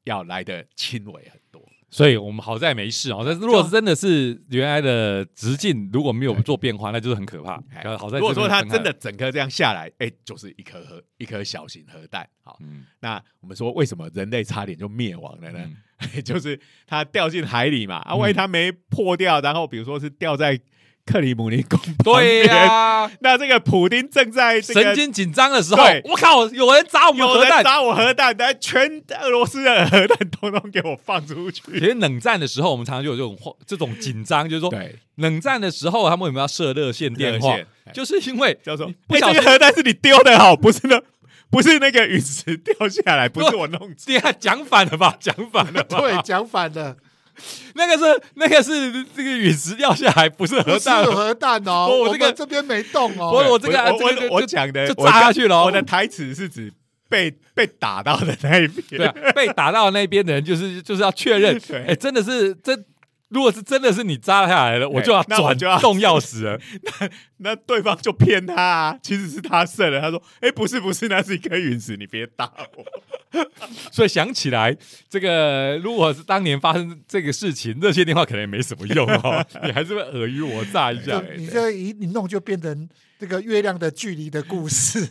[0.04, 1.45] 要来的轻微很多。
[1.88, 3.22] 所以我们好在没事哦。
[3.24, 7.62] 但是如果真的是原来的直径如果没有做变化，那就是很可怕。
[7.98, 12.28] 好在如果说它真的整颗这样下来，哎，就是一颗核一颗小型核弹。
[12.42, 12.58] 好，
[13.00, 15.60] 那我们说为什么人类差点就灭亡了呢？
[16.22, 20.60] 就是它掉进海里嘛，啊，万一它没破掉，然后比如说是掉在
[21.06, 31.62] 克里姆林宫对呀， 那这个普丁正在神经紧张的时候，我靠，有人砸我们核弹，砸我核弹，来全俄罗斯的核弹通通给我放出去。
[31.72, 37.56] 其实冷战的时候，我们常常就有这种这种紧张，就是说，对，冷战的时候他们为什么要设热线电话？
[37.94, 41.00] 就是因为叫做不小心核弹是你丢的好，不是呢？
[41.48, 45.16] 不是那个陨石掉下来，不是我弄， 对啊，讲反了吧？
[45.20, 46.96] 讲反了，对，讲反了。
[47.74, 51.88] 那个是那个是这个陨石掉下来，不是核弹，核弹哦。
[51.88, 53.30] 我这个这边没动哦。
[53.32, 55.64] 我我这个我我讲的就砸下去了。
[55.64, 56.72] 我的台词是指
[57.08, 62.84] 被被打到的那一边，对，被打到那边的人就是就是要确认， 哎，真的是真。
[63.28, 66.60] 如果是真的是你扎下来了，我就要转就要动钥匙了。
[67.00, 70.00] 那那对方就骗他，啊，其实是他射的。
[70.00, 72.84] 他说：“哎，不是不是，那是一颗陨石，你别打我。
[73.90, 74.76] ”所以想起来，
[75.10, 79.44] 这个如果是当年发生这个事情，热线电话可能也没什么用哦。
[79.64, 81.20] 你还是会尔虞我诈一下。
[81.36, 85.04] 你这一一弄就变成这个月亮的距离的故事。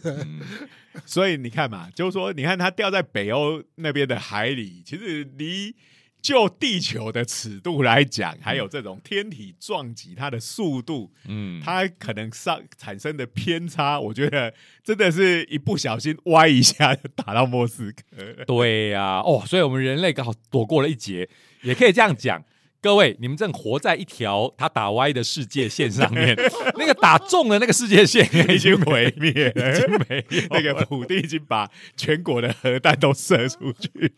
[1.06, 5.76] 所以你看嘛，就是说，你看它掉在北欧那边的海里，其实离。
[6.26, 14.52] 就地球的尺度来讲，还有这种天体撞击它的速度，嗯，它可能上产生的偏差，我觉得
[14.84, 18.04] 真的是一不小心歪一下就打到莫斯科。
[18.48, 21.30] 对呀，哦，所以我们人类刚好躲过了一劫，
[21.62, 22.44] 也可以这样讲。
[22.82, 26.36] 各位，你们正活在一条他打歪的世界线上面，
[26.78, 34.12] 那个打中的那个世界线已经毁灭了，已经没 那个普丁已经把全国的核弹都射出去。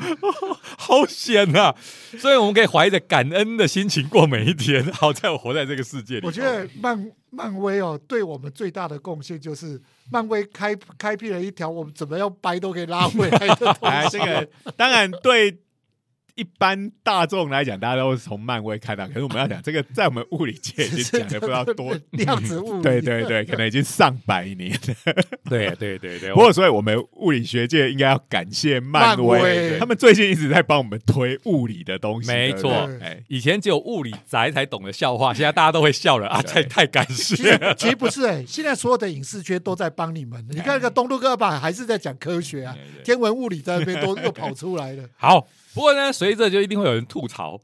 [0.78, 1.74] 好险呐！
[2.18, 4.84] 所以我们可以怀着感恩的心情过每一天。
[4.92, 6.26] 好在我活在这个世界里。
[6.26, 13.70] 我觉得漫漫威哦，对我们最大的贡献就是漫威开开辟了一条我们怎么样掰都可以拉回来的。
[13.82, 15.58] 哎，这个当然对。
[16.40, 19.06] 一般大众来讲，大家都是从漫威看到。
[19.08, 25.14] 可是我们要讲这个，在我们物理界已经 讲的不知道多量子物理，对对对，可能已经上百年了。
[25.50, 26.32] 对对对对。
[26.32, 32.28] 不过，所以我们物理学界应该要感谢漫威，他们最近一直在帮我们推物理的东西。
[32.28, 32.70] 没错，
[33.02, 36.40] 哎，以前只有物理宅才懂得笑话， 现在大家都会笑了啊！
[36.40, 37.36] 太太感谢。
[37.76, 40.42] 其实不是哎，现在所有的影视圈都在帮你们。
[40.48, 42.74] 你看那个东陆哥吧，还是在讲科学啊，
[43.04, 45.04] 天文物理在那边都又跑出来了。
[45.18, 45.46] 好。
[45.74, 47.60] 不过呢，随着就一定会有人吐槽，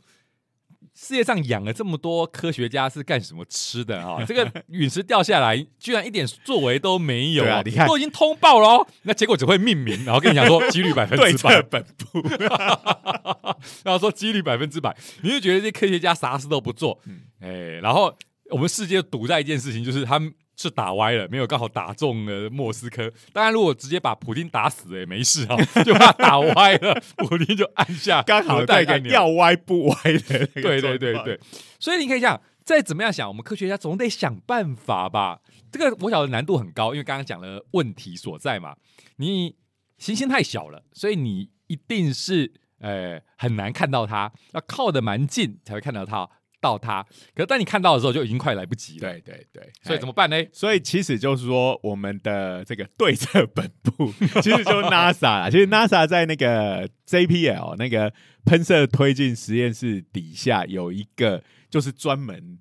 [0.95, 4.23] 世界上养了这么多科学家是干什么吃的啊？
[4.27, 7.62] 这个陨石掉下来，居然一点作为都没有啊！
[7.64, 12.23] 你看都已经通报了，哦那结果只会命名，然后跟你讲说几率百分之百本部，
[13.85, 16.99] 然后说几率百分之百，你就觉得这些科学家啥事都不做，
[17.40, 18.16] 哎，然后
[18.51, 20.33] 我们世界赌在一件事情，就是他们。
[20.57, 23.12] 是打歪了，没有刚好打中了莫斯科。
[23.33, 30.47] 当然，如果直接把普京打死也没事啊， 就怕打歪了，普京就按下刚好带个要歪不歪的。
[30.47, 31.38] 对对对对，
[31.79, 35.40] 所以你可以想，再怎么样想，我们科学家总得想办法吧。
[35.71, 38.77] 这个我晓得难度很高，因为刚刚讲了问题所在嘛。
[39.16, 39.57] 你
[39.99, 46.29] 行星太小了，所以你一定是呃很难看到它，要靠得蛮近才会看到它。
[46.61, 47.03] 到它，
[47.35, 49.11] 可是当你看到的时候，就已经快来不及了。
[49.11, 50.37] 对对对，所以怎么办呢？
[50.53, 55.51] 所以其实就是说，我们的这个对策本部 其实就 NASA 啦。
[55.51, 58.12] 其实 NASA 在那个 JPL 那个
[58.45, 62.59] 喷射推进实验室底下有一个，就是专门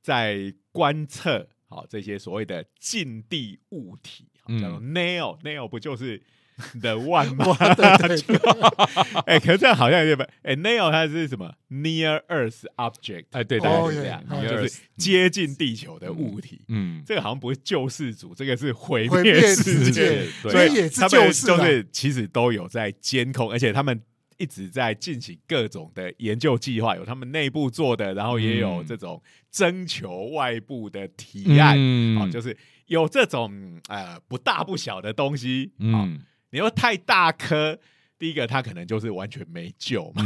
[0.00, 4.28] 在观测好这些所谓的近地物体，
[4.60, 6.22] 叫做 Nail，Nail 不就是？
[6.80, 7.46] 的万吗？
[9.26, 13.24] 哎，可是这样好像有点不哎，Nail 它是什么？Near Earth Object？
[13.32, 16.62] 哎，对对对，这样就是接近地球的物体。
[16.68, 21.32] 嗯，这个好像不是救世主，这个是毁灭世界，所以他们。
[21.32, 24.00] 就是其实都有在监控，而且他们
[24.38, 31.78] 一直在进行各种的研究计划，有他们内部做的，然后也有这种征求外部的提案。
[32.16, 35.72] 啊，就是有这种呃不大不小的东西。
[35.78, 36.20] 嗯。
[36.52, 37.80] 你说太大颗，
[38.18, 40.22] 第一个它可能就是完全没救嘛，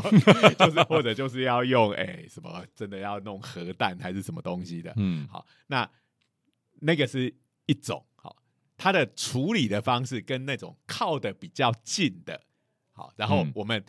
[0.58, 5.90] 就是或者就是要用哎什么真的要弄核弹还是什么东西的，嗯，好，那
[6.80, 8.36] 那个是一种好，
[8.76, 12.42] 它的处理的方式跟那种靠的比较近的，
[12.92, 13.82] 好，然后我们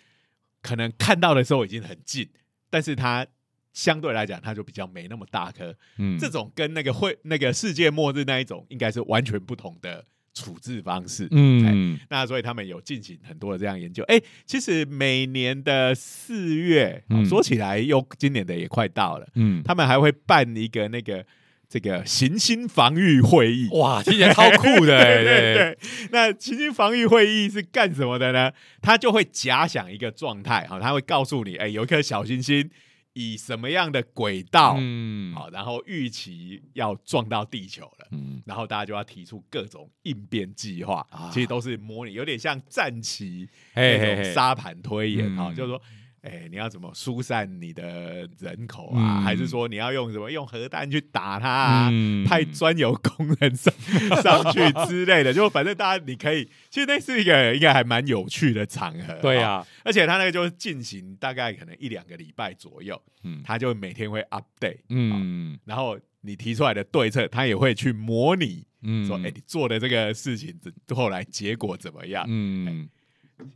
[0.62, 2.30] 可能看到的时候已经很近，
[2.69, 3.27] 但是它
[3.73, 10.06] 相对来讲它就比较没那么大颗，嗯，这种跟那个会那个世界末日那一种应该是完全不同的。
[10.34, 14.02] 处置方式，嗯，那所以他们有进行很多的这样研究。
[14.04, 21.26] 哎，其实每年的四月，说起来又今年的也快到了，嗯，他们还会办一个那个
[21.67, 25.78] 这个行星防御会议，哇，听起来超酷的， 对对对。
[26.12, 28.52] 那行星防御会议是干什么的呢？
[28.82, 32.70] 他就会假想一个状态，哈，他会告诉你，哎，有一颗小行星。
[33.13, 45.82] 以什么样的轨道，嗯，好，然后预期要撞到地球了，嗯，然后大家就要提出各种应变计划，其实都是模拟，有点像战棋那种沙盘推演啊，就是说。
[46.21, 49.21] 哎，你要怎么疏散你的人口啊？
[49.21, 51.91] 还是说你要用什么用核弹去打他啊？
[52.27, 53.73] 派专有工人上
[54.21, 55.34] 上去之类的？
[55.34, 59.13] 就反正大家你可以，其实那是一个应该还蛮有趣的场合。
[59.21, 70.55] 对啊，而且他那个就是进行大概可能一两个礼拜左右，嗯，他就每天会 update，嗯，然后你提出来的对策，他也会去模拟，嗯，说哎，你做的这个事情
[70.89, 72.23] 后来结果怎么样？
[72.27, 72.88] 嗯。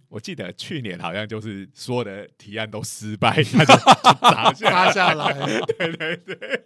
[0.09, 3.75] 我记得去年好像就是所有的提案都失败， 他就
[4.21, 5.33] 砸下下来。
[5.77, 6.63] 对对 对，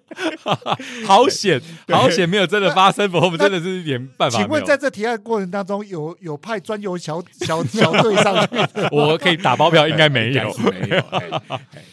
[1.06, 3.12] 好险，好险，没有真的发生。
[3.14, 4.38] 我们真的是一点办法。
[4.38, 8.56] 请问在这提案过程当中，有有派专有小小小队上去？
[8.92, 11.02] 我可以打包票，应该没有，没有。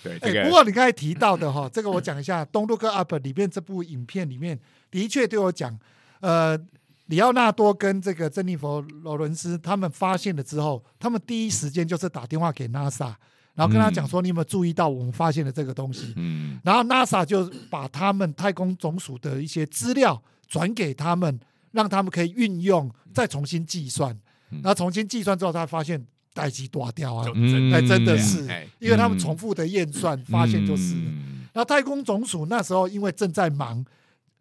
[0.03, 0.45] 对，这个。
[0.45, 4.59] 不过你刚才提到的哈，这个我讲一下，《东陆克 UP》里面这部影片里面
[4.91, 5.79] 的确对我讲，
[6.21, 6.59] 呃。
[7.07, 13.15] 里奥纳多跟这个珍妮佛罗伦斯他们发现了之后，他们第一时间就是打电话给 NASA，
[13.55, 21.39] 然后跟他讲说：“你有没有注意到我们发现了这个东西？”嗯，然后 NASA 就把他们太空总署的一些资料转给他们，
[21.71, 24.19] 让他们可以运用，再重新计算。
[24.51, 26.05] 然后重新计算之后，他发现
[26.35, 31.03] 待机断掉啊就，嗯那真的是哎，因为他们重复的验算发现就是了。
[31.07, 33.83] 嗯然后太空总署那时候因为正在忙，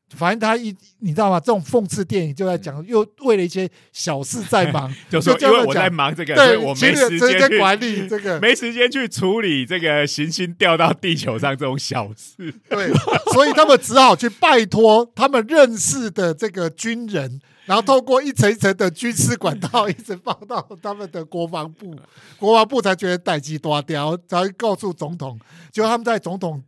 [0.09, 1.39] 反正他一你知道吗？
[1.39, 12.53] 这种讽刺电影就在讲，又为了一些小事在忙， 就说因为我在忙这个，对，我其没时间管理这个， 没时间去处理这个行星掉到地球上这种小事。
[12.69, 12.93] 对，
[13.33, 21.95] 所以他们只好去拜托他们认识的这个军人，然后透过一层一层的军事管道，一直放到他们的国防部，
[22.37, 25.39] 国防部才觉得待机多掉，才会告诉总统。
[25.71, 26.63] 结果他们在总统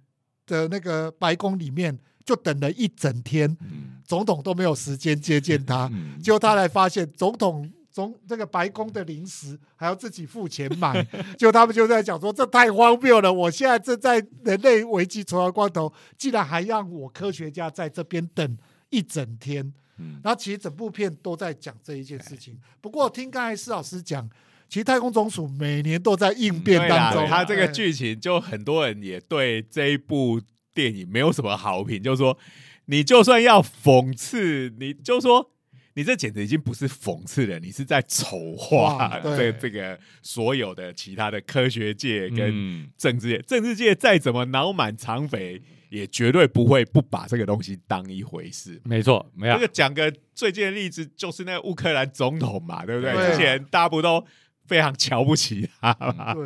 [0.47, 1.97] 的那个白宫里面
[2.27, 5.89] 就等了一整天，嗯总统都没有时间接见他。
[5.93, 11.01] 嗯结果他才发现，总统总这个白宫的零食还要自己付钱买，
[11.39, 13.31] 就他们就在讲说，这太荒谬了！
[13.31, 18.57] 我现在正在人类危机重要关头，竟然还让我科学家在这边等
[18.89, 19.73] 一整天。
[19.99, 22.55] 嗯然后其实整部片都在讲这一件事情。
[22.81, 24.29] 不过听刚才施老师讲，
[24.69, 30.39] 其实太空总署每年都在应变当中，，他这个哎剧情就很多人也对这一部
[30.77, 32.37] 电影没有什么好评，就是说
[32.85, 35.51] 你就算要讽刺，你就说。
[35.97, 45.59] 你这简直已经不是讽刺了，你是在丑化哇这对这个所有的其他的科学界跟嗯政治界，政治界再怎么脑满肠肥，
[45.89, 48.79] 也绝对不会不把这个东西当一回事。
[48.85, 53.31] 没错，没有这个讲个最近的例子，就是那个乌克兰总统嘛，对不对？
[53.31, 54.23] 之前大家不都
[54.67, 56.35] 非常瞧不起他嘛？
[56.35, 56.43] 对，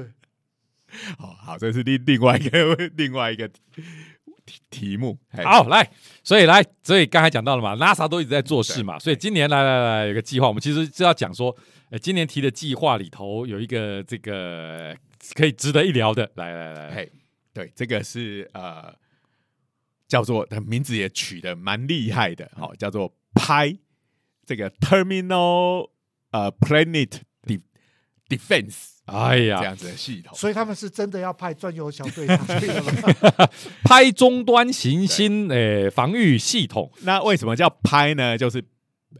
[1.17, 3.51] 哦，好，这是另另外一个 另外一个
[4.69, 5.17] 题题目。
[5.43, 5.89] 好，来，
[6.23, 11.55] 所以来，所以刚才讲到了嘛，NASA 都一直在做事嘛，所以今年来来来有个计划，我们其实是要讲说，
[11.89, 14.95] 呃，今年提的计划里头有一个这个
[15.33, 17.11] 可以值得一聊的，来来来，嘿，
[17.53, 18.93] 对，这个是呃，
[20.07, 23.75] 叫做它名字也取得蛮厉害的，好、叫做拍
[24.45, 25.89] 这个 Terminal
[26.31, 27.61] 呃 Planet De-
[28.27, 30.35] Defense 哎呀这呀，样子的系统。
[30.35, 32.91] 所以他们是真的要派专有小队上去了吗？
[33.85, 38.37] 拍终端行星诶防御系统，那为什么叫拍呢？
[38.37, 38.63] 就是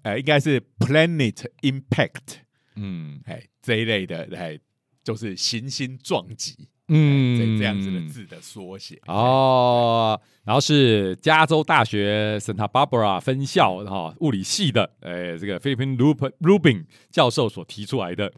[0.04, 2.40] 呃，应该是 Planet Impact
[2.76, 4.58] 嗯哎这一类的哎，
[5.04, 6.56] 就是行星撞击
[6.88, 9.00] 嗯这这样子的字的缩写。
[9.08, 18.32] 哦，然后是加州大学 Santa Barbara 分校哈、物理系的，诶，这个 Philippine Rub- Rubin 教授所提出来的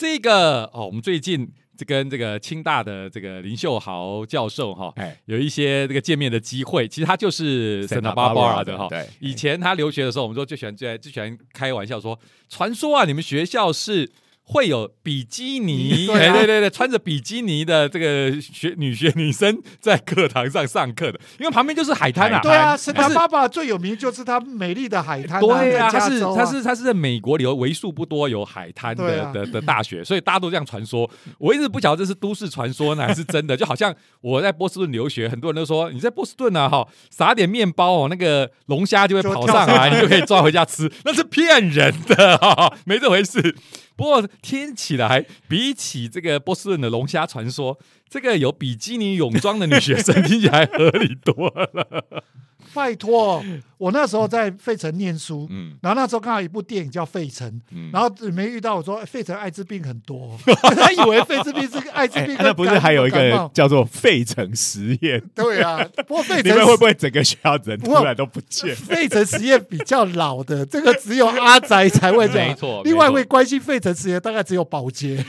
[0.00, 1.46] 这个哦，我们最近
[1.76, 8.88] 这跟这个清大的这个林秀豪教授哈、哎有一些这个见面的机会，其实他就是 Santa Barbara Barbara 的哈。
[8.88, 14.10] 对以前他留学的时候，我们说最喜欢最最喜欢开玩笑说，传说啊，你们学校是。
[14.44, 22.36] 会有比基尼，对啊对对对，穿着比基尼的这个学女学女生在课堂上上课的，因为旁边就是海滩啊。
[22.36, 31.08] 海对啊，是塔爸爸最有名就是它美丽的海滩、对啊，在它是加州啊它是它是在美国里头为数不多有海滩的、啊的的大学，所以大家都这样传说。
[31.38, 43.54] 我一直不晓得这是都市传说呢还是真的， 就好像我在波士顿留学，很多人都说你在波士顿啊哈，撒点面包哦，那个龙虾就会跑上来，你 就可以抓回家吃，那是骗人的哈，没这回事。
[44.00, 47.78] 不过听起来比起这个波士顿的龙虾传说，
[48.10, 52.04] 这个有比基尼泳装的女学生听起来合理多了。
[52.72, 53.42] 拜托，
[53.78, 60.38] 我那时候在费城念书，嗯然后那时候刚好一部电影叫《费城》，嗯，然后没遇到我说哎费城艾滋病很多，
[60.76, 65.20] 他以为费城病是个艾滋哎病、那不是还有一个叫做费城实验？
[65.34, 68.72] 对啊，不过费 你城们会不会整个学校人突然都不见？
[68.76, 72.36] 费城实验比较老的，这个只有阿宅才会讲。
[72.36, 75.24] 没错另外会关心费城实验，大概只有保洁。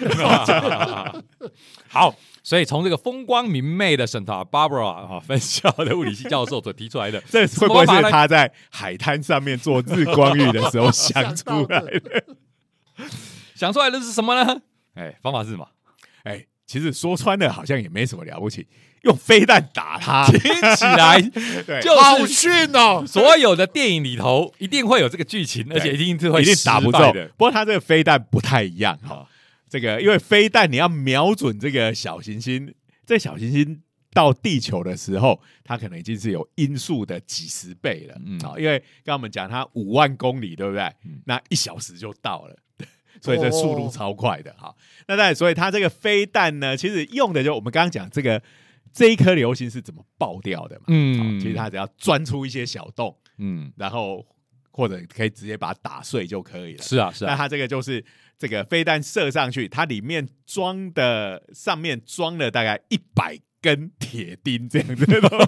[1.87, 2.13] 好，
[2.43, 12.23] 所以从这个风光明媚的 Santa Barbara 啊分校的物理系教授所提出来的， 这会不会是他在海滩上面做日光浴的时候想出来的？
[13.55, 14.61] 想出来的是什么呢？
[14.93, 15.67] 哎，方法是什么？
[16.23, 18.65] 哎，其实说穿了，好像也没什么了不起，
[19.01, 20.39] 用飞弹打他，听
[20.77, 21.19] 起来，
[21.83, 23.03] 就是好逊哦！
[23.05, 27.27] 所有的电影里头一定会有这个剧情，而且一定是会一定打不中的。。
[27.35, 29.27] 不过他这个飞弹不太一样哈好，
[29.71, 32.73] 这个因为飞弹你要瞄准这个小行星，
[33.05, 33.81] 这小行星
[34.13, 38.21] 到地球的时候，它可能已经是有音速的几十倍了。
[38.25, 40.83] 嗯好，因为刚刚我们讲它五万公里，对不对？
[41.05, 42.57] 嗯那一小时就到了。
[43.21, 44.75] 所以这速度超快的哈，
[45.07, 48.41] 那当然，所以它这个飞弹呢，其实用的就我们刚刚讲这个
[48.91, 50.85] 这一颗流星是怎么爆掉的嘛？
[50.87, 54.25] 嗯嗯，其实它只要钻出一些小洞，嗯，然后
[54.71, 56.81] 或者可以直接把它打碎就可以了。
[56.81, 58.03] 是啊是啊，那它这个就是
[58.41, 65.39] 这个飞弹射上去，它里面装的上面装了大概一百根铁钉这样子的东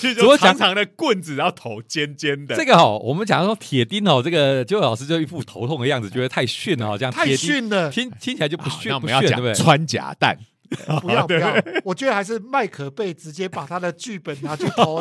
[0.00, 2.56] 西， 就长长的棍子，然后头尖尖的。
[2.56, 9.54] 这个哦，我们讲说铁钉哦，这个就老师就一副头痛的样子，觉得太逊了哦，这样太铁钉逊了，听听起来就不好炫，那我们要不炫，对不对？
[9.54, 10.38] 讲穿甲弹，
[11.02, 11.54] 不要不要，
[11.84, 14.98] 我觉得还是麦可贝直接把他的剧本拿去投。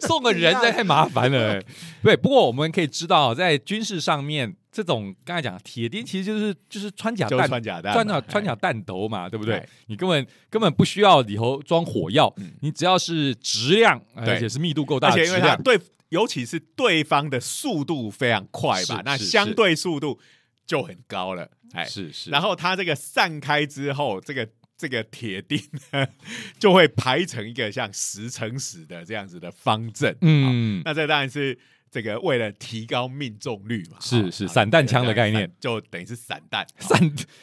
[0.00, 1.66] 送个人这太麻烦了、欸。
[2.02, 7.48] 对，不过我们可以知道，在军事上面，这种刚才讲铁钉其实就是就是穿甲就是弹。
[7.48, 9.54] 穿甲弹嘛，穿甲穿哎甲弹头嘛，对不对？
[9.54, 9.68] 哎？
[9.86, 12.52] 你根本根本不需要里头装火药，嗯。
[12.60, 14.34] 你只要是质量，对。
[14.34, 20.20] 而且是密度够大而且因为它对，尤其是对方的速度非常快吧是，那是相对速度
[20.66, 22.28] 就很高了，哎，是是。
[22.28, 24.46] 然后它这个散开之后，这个
[24.76, 25.58] 这个铁钉
[25.92, 26.06] 呢
[26.60, 31.58] 就会排成一个像十乘十的这样子的方阵，嗯，嗯，那这当然是
[31.90, 35.50] 这个为了提高命中率嘛，是是散弹枪的概念。
[35.58, 36.98] 就等于是散弹，散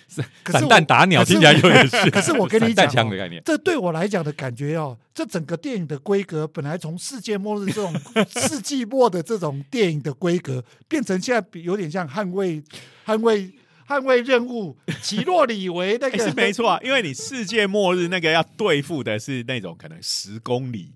[0.08, 7.94] 散可是散弹打鸟听起来有点是，可是我跟你讲散弹枪的概念，这对我来讲的感觉哦，这整个电影的规格本来从世界末日这种
[8.30, 12.62] 世纪末的这种电影的规格，变成现在比有点像捍卫
[13.06, 13.52] 捍卫
[13.88, 20.94] 捍卫任务，奇洛里维那欸个是没错啊，因为你世界末日那个要对付的是那种可能十公里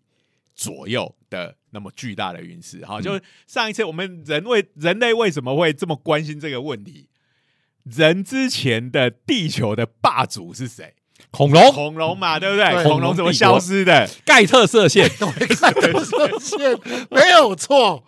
[0.58, 2.80] 左右的那么巨大的陨石。
[2.80, 7.08] 嗯哈，就是上一次我们人为人类为什么会这么关心这个问题？
[7.86, 10.95] 人之前的地球的霸主是谁？
[11.32, 11.72] 恐龙？
[11.72, 12.72] 恐龙嘛，对不对？
[12.72, 12.84] 对。
[12.84, 14.07] 恐龙怎么消失的？
[14.26, 16.78] 盖特射线， 对看到射线
[17.09, 18.03] 没有错，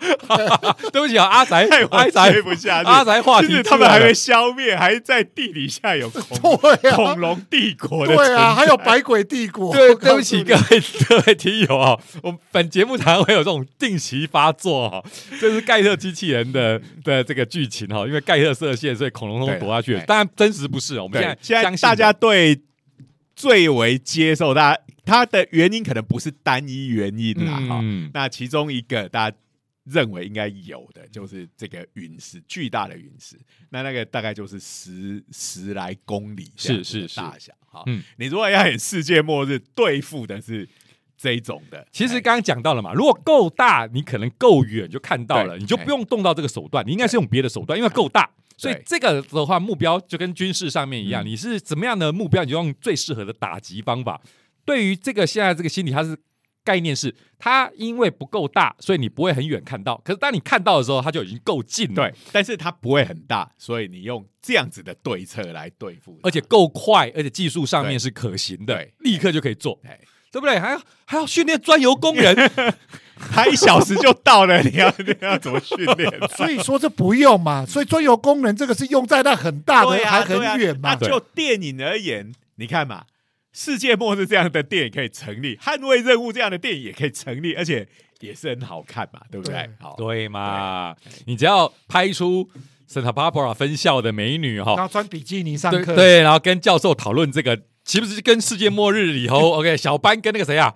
[0.92, 2.90] 对不起啊，阿宅阿宅不下去。
[2.90, 6.96] 阿宅话题他们还没消灭，还在地底下有恐对啊。
[6.96, 15.04] 恐，龙帝国的对啊，还有百鬼帝国，对，对不起各位各位听友啊，我们本节目常会有这种定期发作哈，
[15.40, 19.96] 这是盖特机器人的的这个剧情哈，因为盖特射线，所以恐龙都对躲下去。
[19.96, 20.02] 了。
[20.06, 21.78] 当然真实不是，我们对现在现相信的。
[21.78, 22.60] 在大家对
[23.40, 29.38] 最为接受，大家它的原因可能不是单一原因啦，哈、嗯，那其中一个大家
[29.86, 37.16] 认为应该有的，就是这个陨石，巨大的陨石，那那个大概就是十十来公里是是是。
[37.16, 38.04] 大小，哈、嗯。
[38.18, 40.68] 你如果要演世界末日，对付的是
[41.18, 48.30] 这一种的，哎其实刚刚讲到了嘛，如果够大，你可能够远就看到了，你就不用动到这个手段，你应该是用别的手段，因为够大。
[48.60, 51.28] 所以这个的话，目标就跟军事上面一样，嗯。
[51.28, 54.20] 你是怎么样的目标，你就用最适合的打击方法。
[54.66, 56.18] 对于这个现在这个心理，它是
[56.64, 60.00] 概念是，它因为不够大，所以你不会很远看到。
[60.04, 70.00] 可是当你看到的时候，它就已经够近了，对，但是它不会很大，所以你用这样子的对策来对付，而且够快，而且技术上面是可行的对，立刻就可以做，哎
[70.32, 70.60] 对不对？
[70.60, 72.36] 还要还要训练专油工人，
[73.32, 76.12] 它一小时就到了，你要你要怎么训练？
[76.38, 83.04] 所以说这不用嘛，所以专油工人这个是用在那很大的还很远嘛那，就电影而言，你看嘛，
[83.52, 87.88] 世界末日这样的电影可以成立，捍卫任务这样的电影也可以成立，而且
[88.20, 89.70] 也是很好看嘛，对不对对？
[89.80, 90.96] 好，对嘛？
[91.26, 92.50] 你只要拍出
[92.90, 97.60] Santa Barbara 分校的美女哈然，后穿比基尼上课，对对，然后跟教授讨论这个，
[97.90, 100.72] 岂不是跟世界末日以后， OK，小班跟那个谁啊？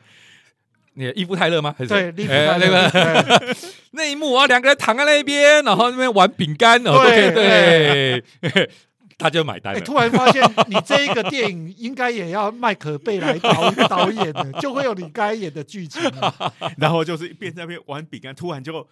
[0.95, 1.75] 那个伊夫泰勒吗？
[1.77, 3.55] 还是对，利弗哎泰那个对
[3.93, 8.69] 那一幕啊，两个人躺在那边，然后那边玩饼干，哦，都可以对对，
[9.19, 9.85] 他 就买单哎，了。
[9.85, 16.51] 突然发现你这一个电影应该也要麦克贝来导导演的，就会有你该演的剧情了。
[16.77, 18.87] 然后就是一边在那边玩饼干，突然就。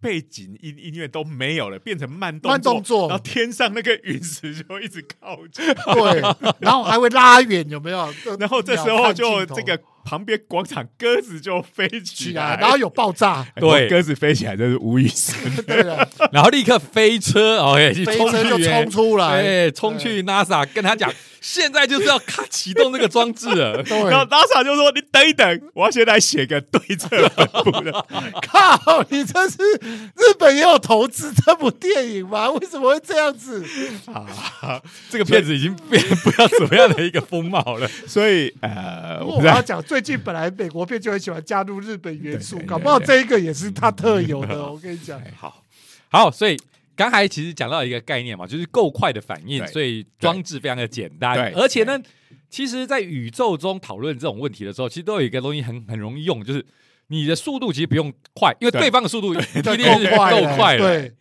[0.00, 3.08] 背景音音乐都没有了，变成慢动慢动作。
[3.08, 6.20] 然后天上那个陨石就一直靠近，对，
[6.60, 8.12] 然后还会拉远，有没有？
[8.38, 13.88] 然后这时候就这个旁边广场鸽子就飞起来，起来，然后有爆炸，哎对。
[13.88, 15.08] 鸽子飞起来真是无语。
[15.08, 15.34] 神。
[15.66, 21.10] 对了，然后立刻飞车，OK，去冲飞车就冲出来，哎，冲去 NASA 跟他讲，
[21.46, 23.80] 现在就是要开启动这个装置了。
[24.10, 27.92] 然后 NASA 就说：“你等一等，我要先来写个对策本部的。
[28.42, 32.50] 靠，你这是日本也有投资这部电影吗？
[32.50, 33.64] 为什么会这样子？
[34.12, 37.86] 啊，这个片子已经变不知道怎么样的一个风貌了。
[38.08, 44.68] 所以呃，我要讲，最近本来美国片就很喜欢加入日本元素搞不好对这一个也是他特有的。
[44.68, 45.62] 我跟你讲，好，
[46.10, 46.58] 好，所以
[46.96, 51.34] 刚才其实讲到一个概念嘛，就是够快的反应，所以装置非常的简单。
[51.34, 52.00] 对，而且呢，
[52.48, 56.64] 其实，在宇宙中讨论这种问题的时候，其实都有一个东西很很容易用，就是
[57.08, 58.80] 你的速度其实不用快，因为对。
[58.80, 60.78] 对方的速度一定对是够快了够快了。
[60.78, 61.12] 对，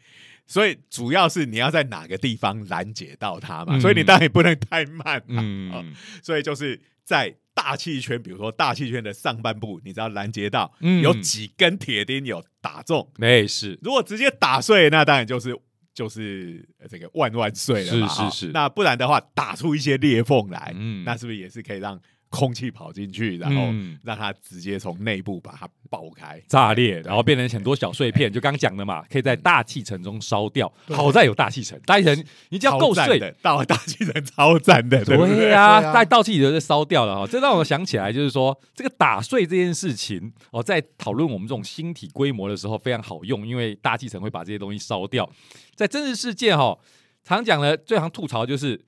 [0.47, 3.81] 所以主要是你要在哪个地方拦截到它嘛，嗯。
[3.81, 5.41] 所以你当然也不能太慢嘛。
[5.43, 5.71] 嗯。
[5.73, 5.83] 哦，
[6.23, 11.01] 所以就是在大气圈，比如说大气圈的上半部，你只要拦截到嗯。
[11.01, 15.55] 有几根铁钉有打中，那是，如果直接打碎，那当然就是
[15.93, 18.07] 就是呃这个万万岁了嘛。
[18.07, 18.51] 是是是。
[18.51, 21.03] 那不然的话，打出一些裂缝来，嗯。
[21.05, 22.01] 那是不是也是可以让
[22.35, 26.41] 空气跑进去，然后嗯让它直接从内部把它爆开。
[26.47, 30.71] 炸裂，然后变成很多小碎片，就刚刚讲的嘛，可以在大气层中烧掉。
[30.89, 35.35] 好在有大气层，大气层你只要够碎，的，到了大气层超赞的，对不对？
[35.35, 37.25] 对呀、在大气层就烧掉了哈。
[37.25, 45.29] 这让我想起来，就是说这个打碎这件事情哦，在讨论我们这种星体规模的时候非常好用，因为大气层会把这些东西烧掉。
[45.73, 46.77] 在真实世界哈，
[47.23, 48.79] 常讲的最常吐槽就是。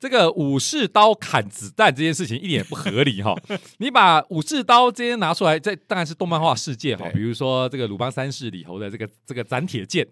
[0.00, 3.34] 这个武士刀砍子弹这件事情一点也不合理哈！
[3.78, 10.06] 你把武士刀这些拿出来，这当然是动漫化世界哈，对比如说这个鲁邦三世里头的这个这个斩铁剑，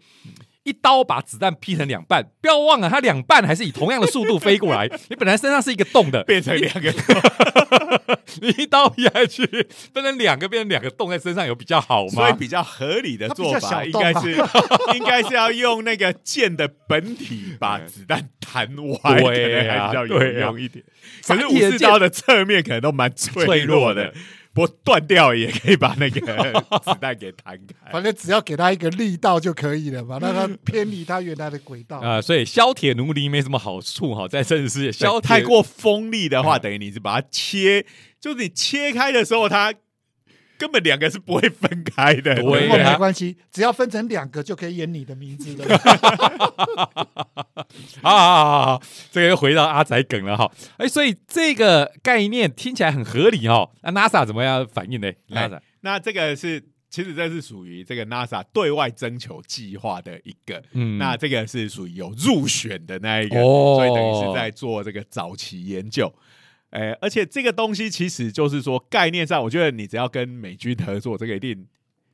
[0.67, 4.89] 一刀把子弹劈成两半，不要忘了，它两半还是以同样的速度飞过来。
[5.09, 6.93] 你本来身上是一个洞的，变成两个，
[8.43, 9.47] 你 一刀劈下去，
[9.95, 12.11] 分成两个，变成两个洞在身上，有比较好吗？
[12.11, 14.33] 所以比较合理的做法应该是
[14.99, 20.85] 应该是要用那个剑的本体把子弹弹歪，对可能还比较有用一点。
[21.25, 24.12] 可是武士刀的侧面可能都蛮脆弱的，
[24.57, 26.20] 不断掉也可以把那个
[26.82, 27.92] 子弹给弹开。
[27.92, 31.98] 反正只要给他一个力道就可以了嘛， 让他偏离他原来的轨道。
[31.98, 37.84] 啊、所以削铁奴隶没什么好处哈，在真实世界削太过锋利的话，嗯等于你是把它切，
[38.18, 39.74] 就是你切开的时候，它
[40.59, 42.34] 根本两个是不会分开的。
[42.34, 45.76] 对没关系，只要分成两个就可以演你的名字了。
[48.02, 50.50] 啊 好好好，这个又回到阿仔梗了哈。
[50.76, 53.70] 哎，所以这个概念听起来很合理哈。
[53.82, 60.62] 那 NASA 怎么样反应呢哎？NASA 那这个是，其实这是属于这个 NASA 对外征求计划的一个。
[60.72, 66.12] 嗯那这个是属于有入选的那一个，哦所以等于是在做这个早期研究。
[66.71, 71.67] 哎，而且这个东西其实就是说概念上，我觉得你只要跟美军合作，这个一定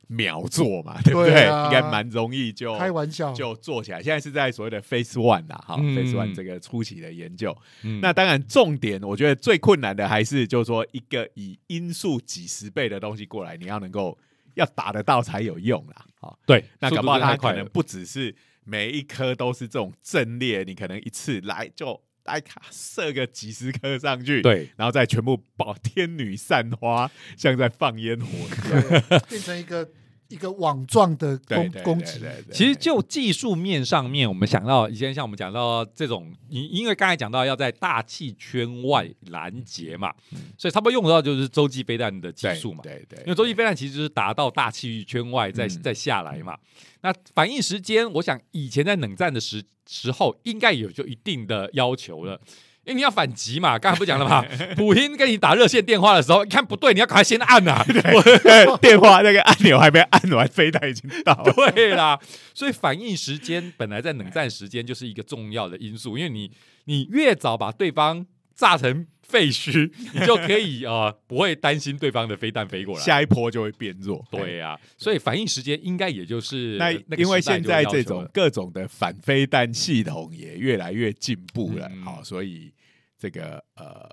[0.07, 1.31] 秒做嘛，对不对？
[1.31, 4.01] 对啊应该蛮容易就开玩笑，就做起来。
[4.01, 7.55] 现在是在所谓的 Phase One 啦，哈、嗯 p h a s e One 这个初期的研究。
[7.81, 14.17] 嗯那当然，重点我觉得最困难的还是就是说，一个以音速几十倍的东西过来，你要能够
[14.53, 16.05] 要打得到才有用啦。
[16.19, 17.51] 好、对，那不好它可。
[17.53, 18.33] 能不只是
[18.63, 29.03] 每一颗都是这种阵列，你可能一次来就来卡射个几十颗上去，，对，然后再全部爆天女散花，像在放烟火一样。
[29.09, 29.89] 对变成一个
[30.33, 32.19] 一个网状的攻攻击。
[32.51, 40.11] 其实就技术面上面，我们想到以前像我们讲到这种，因因为刚才讲到要在大气圈外拦截嘛，
[40.57, 42.79] 所以差不多用到就是洲际飞弹的技对术嘛。
[42.81, 46.57] 对对，因为洲际飞弹其实就是达到大气圈外再嗯再下来嘛。
[47.01, 52.39] 那反应时间，我想以前在冷战的时时候，应该有就一定的要求了。
[52.85, 54.43] 因为你要反击嘛，刚才不讲了嘛？
[54.75, 57.83] 普京跟你打热线电话的时候，你看不对，你要赶快先按啊。
[57.87, 61.53] 对电话那个按钮还没按完，飞弹已经到了。
[61.53, 62.19] 对啦，
[62.53, 66.51] 所以反应时间本来在冷战时间就是一个重要的因素，因为你
[66.85, 73.01] 你越早把对方炸成废墟，你就可以呃不会担心对方的飞弹飞过来。
[73.01, 74.23] 下一波就会变弱。
[74.29, 82.71] 对啊、所以反应时间应该也就是那那因为现在这种各种的反飞弹系统也越来越进步了，嗯好、所以
[83.17, 84.07] 这个呃，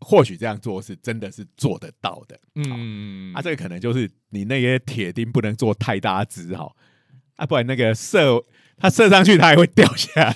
[0.00, 2.40] 或许这样做是真的是做得到的。
[2.54, 6.74] 嗯啊，这个可能就是你那些铁钉不能做太大只哈，
[7.36, 8.42] 啊，不然那个射
[8.82, 10.34] 它射上去它还会掉下来，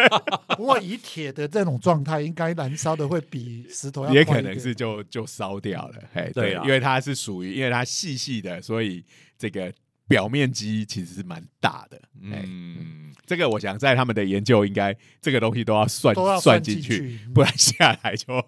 [0.56, 5.96] 不过以铁的这种状态，应该燃烧的会比石头要也可能是就就烧掉了。
[6.14, 9.04] 嘿，对啊因为它是属于因为它细细的，所以
[9.38, 9.70] 这个
[10.08, 11.98] 表面积其实是蛮大的。
[12.32, 18.42] 哎、嗯，这个我想在他们的研究应该这个东西都要算都要算进去，不然下来就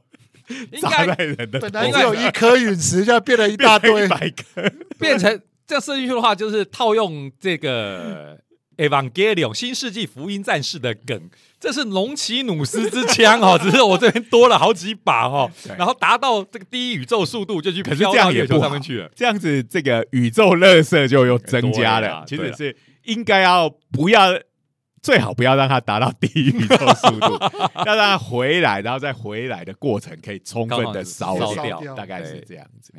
[0.73, 4.09] 应砸该在人的本头来只有一颗陨石，现在变了一大堆一。
[4.09, 4.73] 百颗。
[4.99, 8.39] 变成 这样设进去的话，就是套用这个
[8.77, 19.11] Evangelion 新世纪福音战士的梗，这是龙骑努斯之枪哦， 只是我这边多了好几把哦，然后达到这个低宇宙速度就去可是这样也不上面去了。
[19.15, 22.25] 这样子，这个宇宙垃圾就又增加了。
[22.27, 24.31] 其实是应该要不要，
[25.03, 27.39] 最好不要让它达到低宇宙速度，
[27.85, 32.45] 要 让它回来，然后再回来的过程可以充分的烧烧掉，大概是对。
[32.49, 32.93] 这样子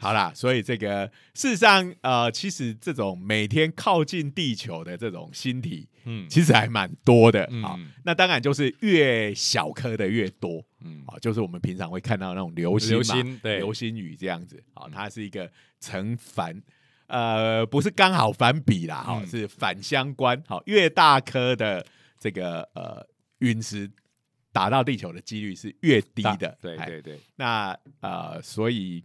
[0.00, 7.78] 好啦，所以这个事实上，呃，其实这种每天靠近地球的这种星体，嗯其实还蛮多的嗯啊。
[8.04, 16.60] 那当然就是越小颗的越多嗯啊，就是我们平常会看到那种流星嘛，流星对流星雨这样子啊，它是一个成反。
[17.08, 20.42] 呃，不是刚好反比啦，哈、嗯是反相关。
[20.46, 21.82] 好，越大颗的
[22.20, 23.02] 这个呃
[23.38, 23.90] 陨石
[24.52, 26.48] 打到地球的几率是越低的。
[26.48, 29.02] 哎对对对，那呃，所以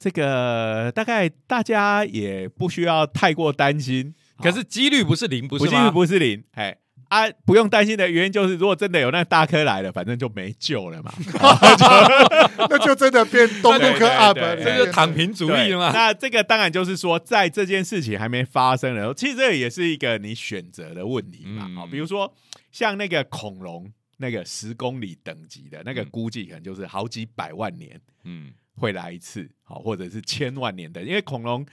[0.00, 4.14] 这个大概大家也不需要太过担心。
[4.38, 5.90] 可是几率不是零，不不是几率？
[5.90, 6.74] 不是零，哎
[7.10, 11.12] 啊，不用担心的原因就是，如果真的有那大科来了，反正就没救了嘛。
[12.70, 15.90] 那就真的变东部科 对对这就躺平主义了嘛。
[15.92, 21.66] 那这个当然就是说，在这件事情还没发生的时候，其实这也是一个你选择的问题嘛。
[21.68, 22.32] 嗯好、比如说
[22.72, 31.64] 像那个恐龙那个十公里等级的那个，嗯估计可能就是好几百万年嗯会来一次，好，或者是千万年的，因为恐龙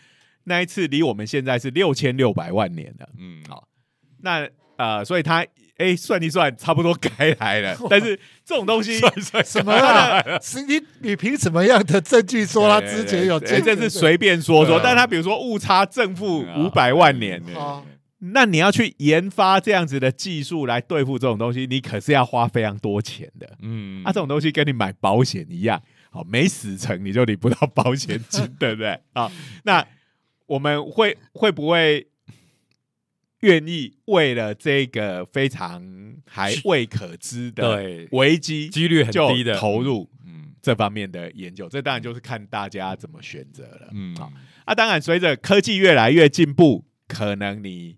[0.44, 3.10] 那一次离我们现在是六千六百万年了。
[3.18, 3.68] 嗯，好
[4.22, 4.48] 那
[4.78, 5.46] 呃，所以它
[5.78, 7.78] 哎算一算，差不多该来了。
[7.90, 9.00] 但是这种东西，
[9.46, 10.22] 什么啊？
[10.40, 13.64] 是你你凭什么样的证据说他之前有对见？
[13.64, 17.84] 这是随便说说，啊但是他比如说误差正负嗯五百万年，啊
[18.20, 23.48] 那你要去研发这样子的技术来对付这种东西，你可是要花非常多钱的。
[23.62, 25.80] 嗯啊，这种东西跟你买保险一样，
[26.10, 29.00] 好，没死成你就领不到保险金， 对不对？
[29.14, 29.32] 啊，
[29.64, 29.86] 那
[30.46, 32.08] 我们会会不会
[33.42, 41.70] 愿意为了这个非常还未可知的危机，几率很就低的投入嗯这方面的研究？
[41.70, 43.90] 这当然就是看大家怎么选择了。
[43.94, 44.32] 嗯好
[44.66, 47.98] 啊，当然随着科技越来越进步，可能你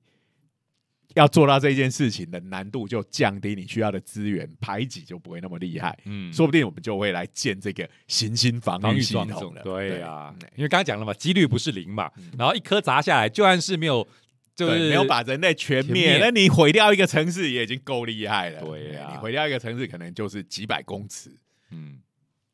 [1.19, 5.97] 要做到这件事情的难度就降低，你需要的资源排挤就不会那么厉害。
[6.05, 14.07] 嗯说不定我们就会来建这个行星防防御御系统了。，对呀嗯，因为刚刚讲了嘛，几率不是零嘛嗯，然后一颗砸下来，就算是没有，
[14.55, 18.61] 就是没有把人类全全灭，那你毁掉一个城市也已经够厉害了。
[18.61, 21.31] 对呀你毁掉一个城市可能就是几百公尺
[21.71, 21.99] 嗯。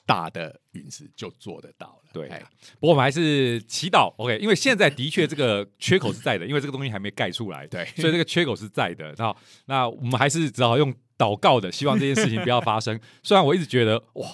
[0.08, 2.05] 大的陨石就做得到了。
[2.16, 2.42] 对哎
[2.80, 9.14] 不过我们还是祈祷，OK，因为现在的确这个缺口是在的，因为这个东西还没盖出来，对所以这个缺口是在的。
[9.18, 9.36] 那
[9.66, 13.00] 那我们还是只好用祷告的，希望这件事情不要发生。
[13.24, 14.28] 虽然我一直觉得，哇，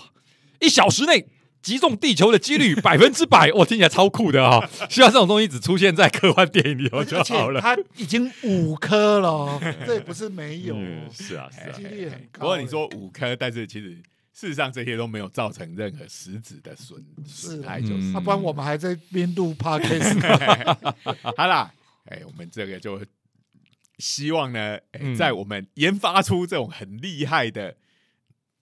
[0.60, 1.26] 一小时内
[1.62, 7.62] 击中地球的几率百分之百， 我，听起来超酷的啊、希望这种东西只出现在科幻电影里头就好了。
[7.62, 12.40] 它已经五颗了哦，这也不是没有哦嗯，是啊，是啊几，率很高。
[12.42, 13.96] 不过你说五颗，但是其实
[14.34, 20.20] 事实上这些都没有造成任何实质的损是损害，就是嗯要不然我们还在边录 podcast，
[21.36, 21.74] 好啦，
[22.06, 23.06] 哎，我们这个就
[23.98, 27.76] 希望呢，哎嗯在我们研发出这种很厉害的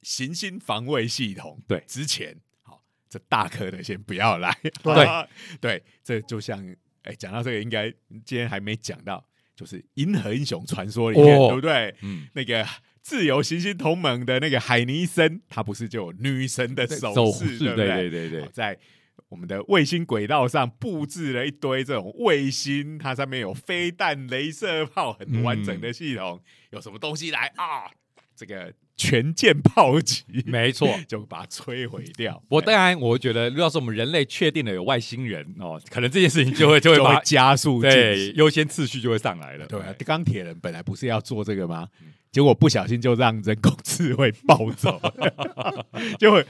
[0.02, 4.58] 行星防卫系统对之前，好，这大颗的先不要来。
[4.82, 5.28] 对
[5.62, 7.90] 对，这就像哎，讲到这个，应该
[8.26, 9.24] 今天还没讲到，
[9.60, 11.93] 就是《银河英雄传说》里面，哦对不对？
[12.01, 12.66] 嗯，那个
[13.01, 18.10] 自由行星同盟的那个海尼森，他不是就有女神的手手势，对对不对？
[18.10, 18.80] 对对在
[19.28, 26.41] 我们的卫星轨道上布置了一堆这种卫星，它上面有飞弹、镭射炮，很完整的系统。
[26.70, 27.91] 有什么东西来啊？
[28.34, 30.89] 这个全舰炮击，没错。
[31.08, 32.43] 就把它摧毁掉。
[32.50, 38.34] 我当然，我觉得，要是我们人类确定了有外星人哦，可能这件事情就会就 就会会把加速对。
[38.36, 39.66] 优先次序就会上来了。
[39.68, 41.88] 对啊，钢铁人本来不是要做这个吗？
[42.32, 45.02] 结果不小心就让人工智慧暴走，
[46.20, 46.45] 就会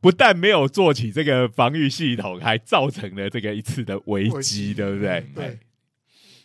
[0.00, 5.24] 不但没有做起这个防御系统，还造成了这个一次的危危机，对不对？
[5.34, 5.58] 对哎，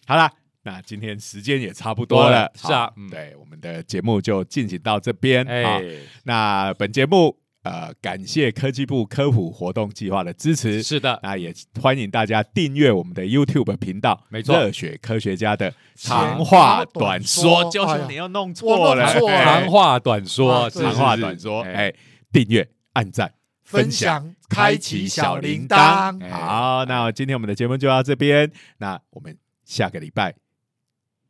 [0.05, 0.31] 好啦，
[0.63, 5.45] 那今天时间也差不多了，是啊对，我们的节目就进行到这边。
[5.45, 5.83] 哎，，
[6.23, 10.83] 那本节目呃，感谢科技部科普活动计划的支持。
[10.83, 21.93] 是的，那也欢迎大家订阅我们的 YouTube 频道，没错热血科学家的长长话话短短说，就是你要弄错了，长话短说，长话短说，哎，
[22.31, 23.33] 订阅、按赞、
[23.63, 26.21] 分享，开启小铃铛。
[26.21, 30.35] 哎好，那今天我们的节目就到这边，那我们下个礼拜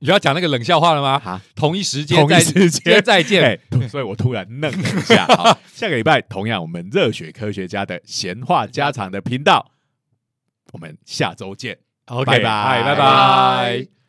[0.04, 1.22] 你要讲那个冷笑话了吗？
[1.24, 3.41] 啊，同一时间同一再时间再见。
[3.41, 5.26] 哎所以我突然愣了一下。
[5.34, 9.72] 好，下个礼拜同样我们热血科学家的闲话家常的频道，
[10.74, 11.78] 我们下周见。
[12.06, 12.95] 拜拜拜。
[12.95, 14.03] 拜。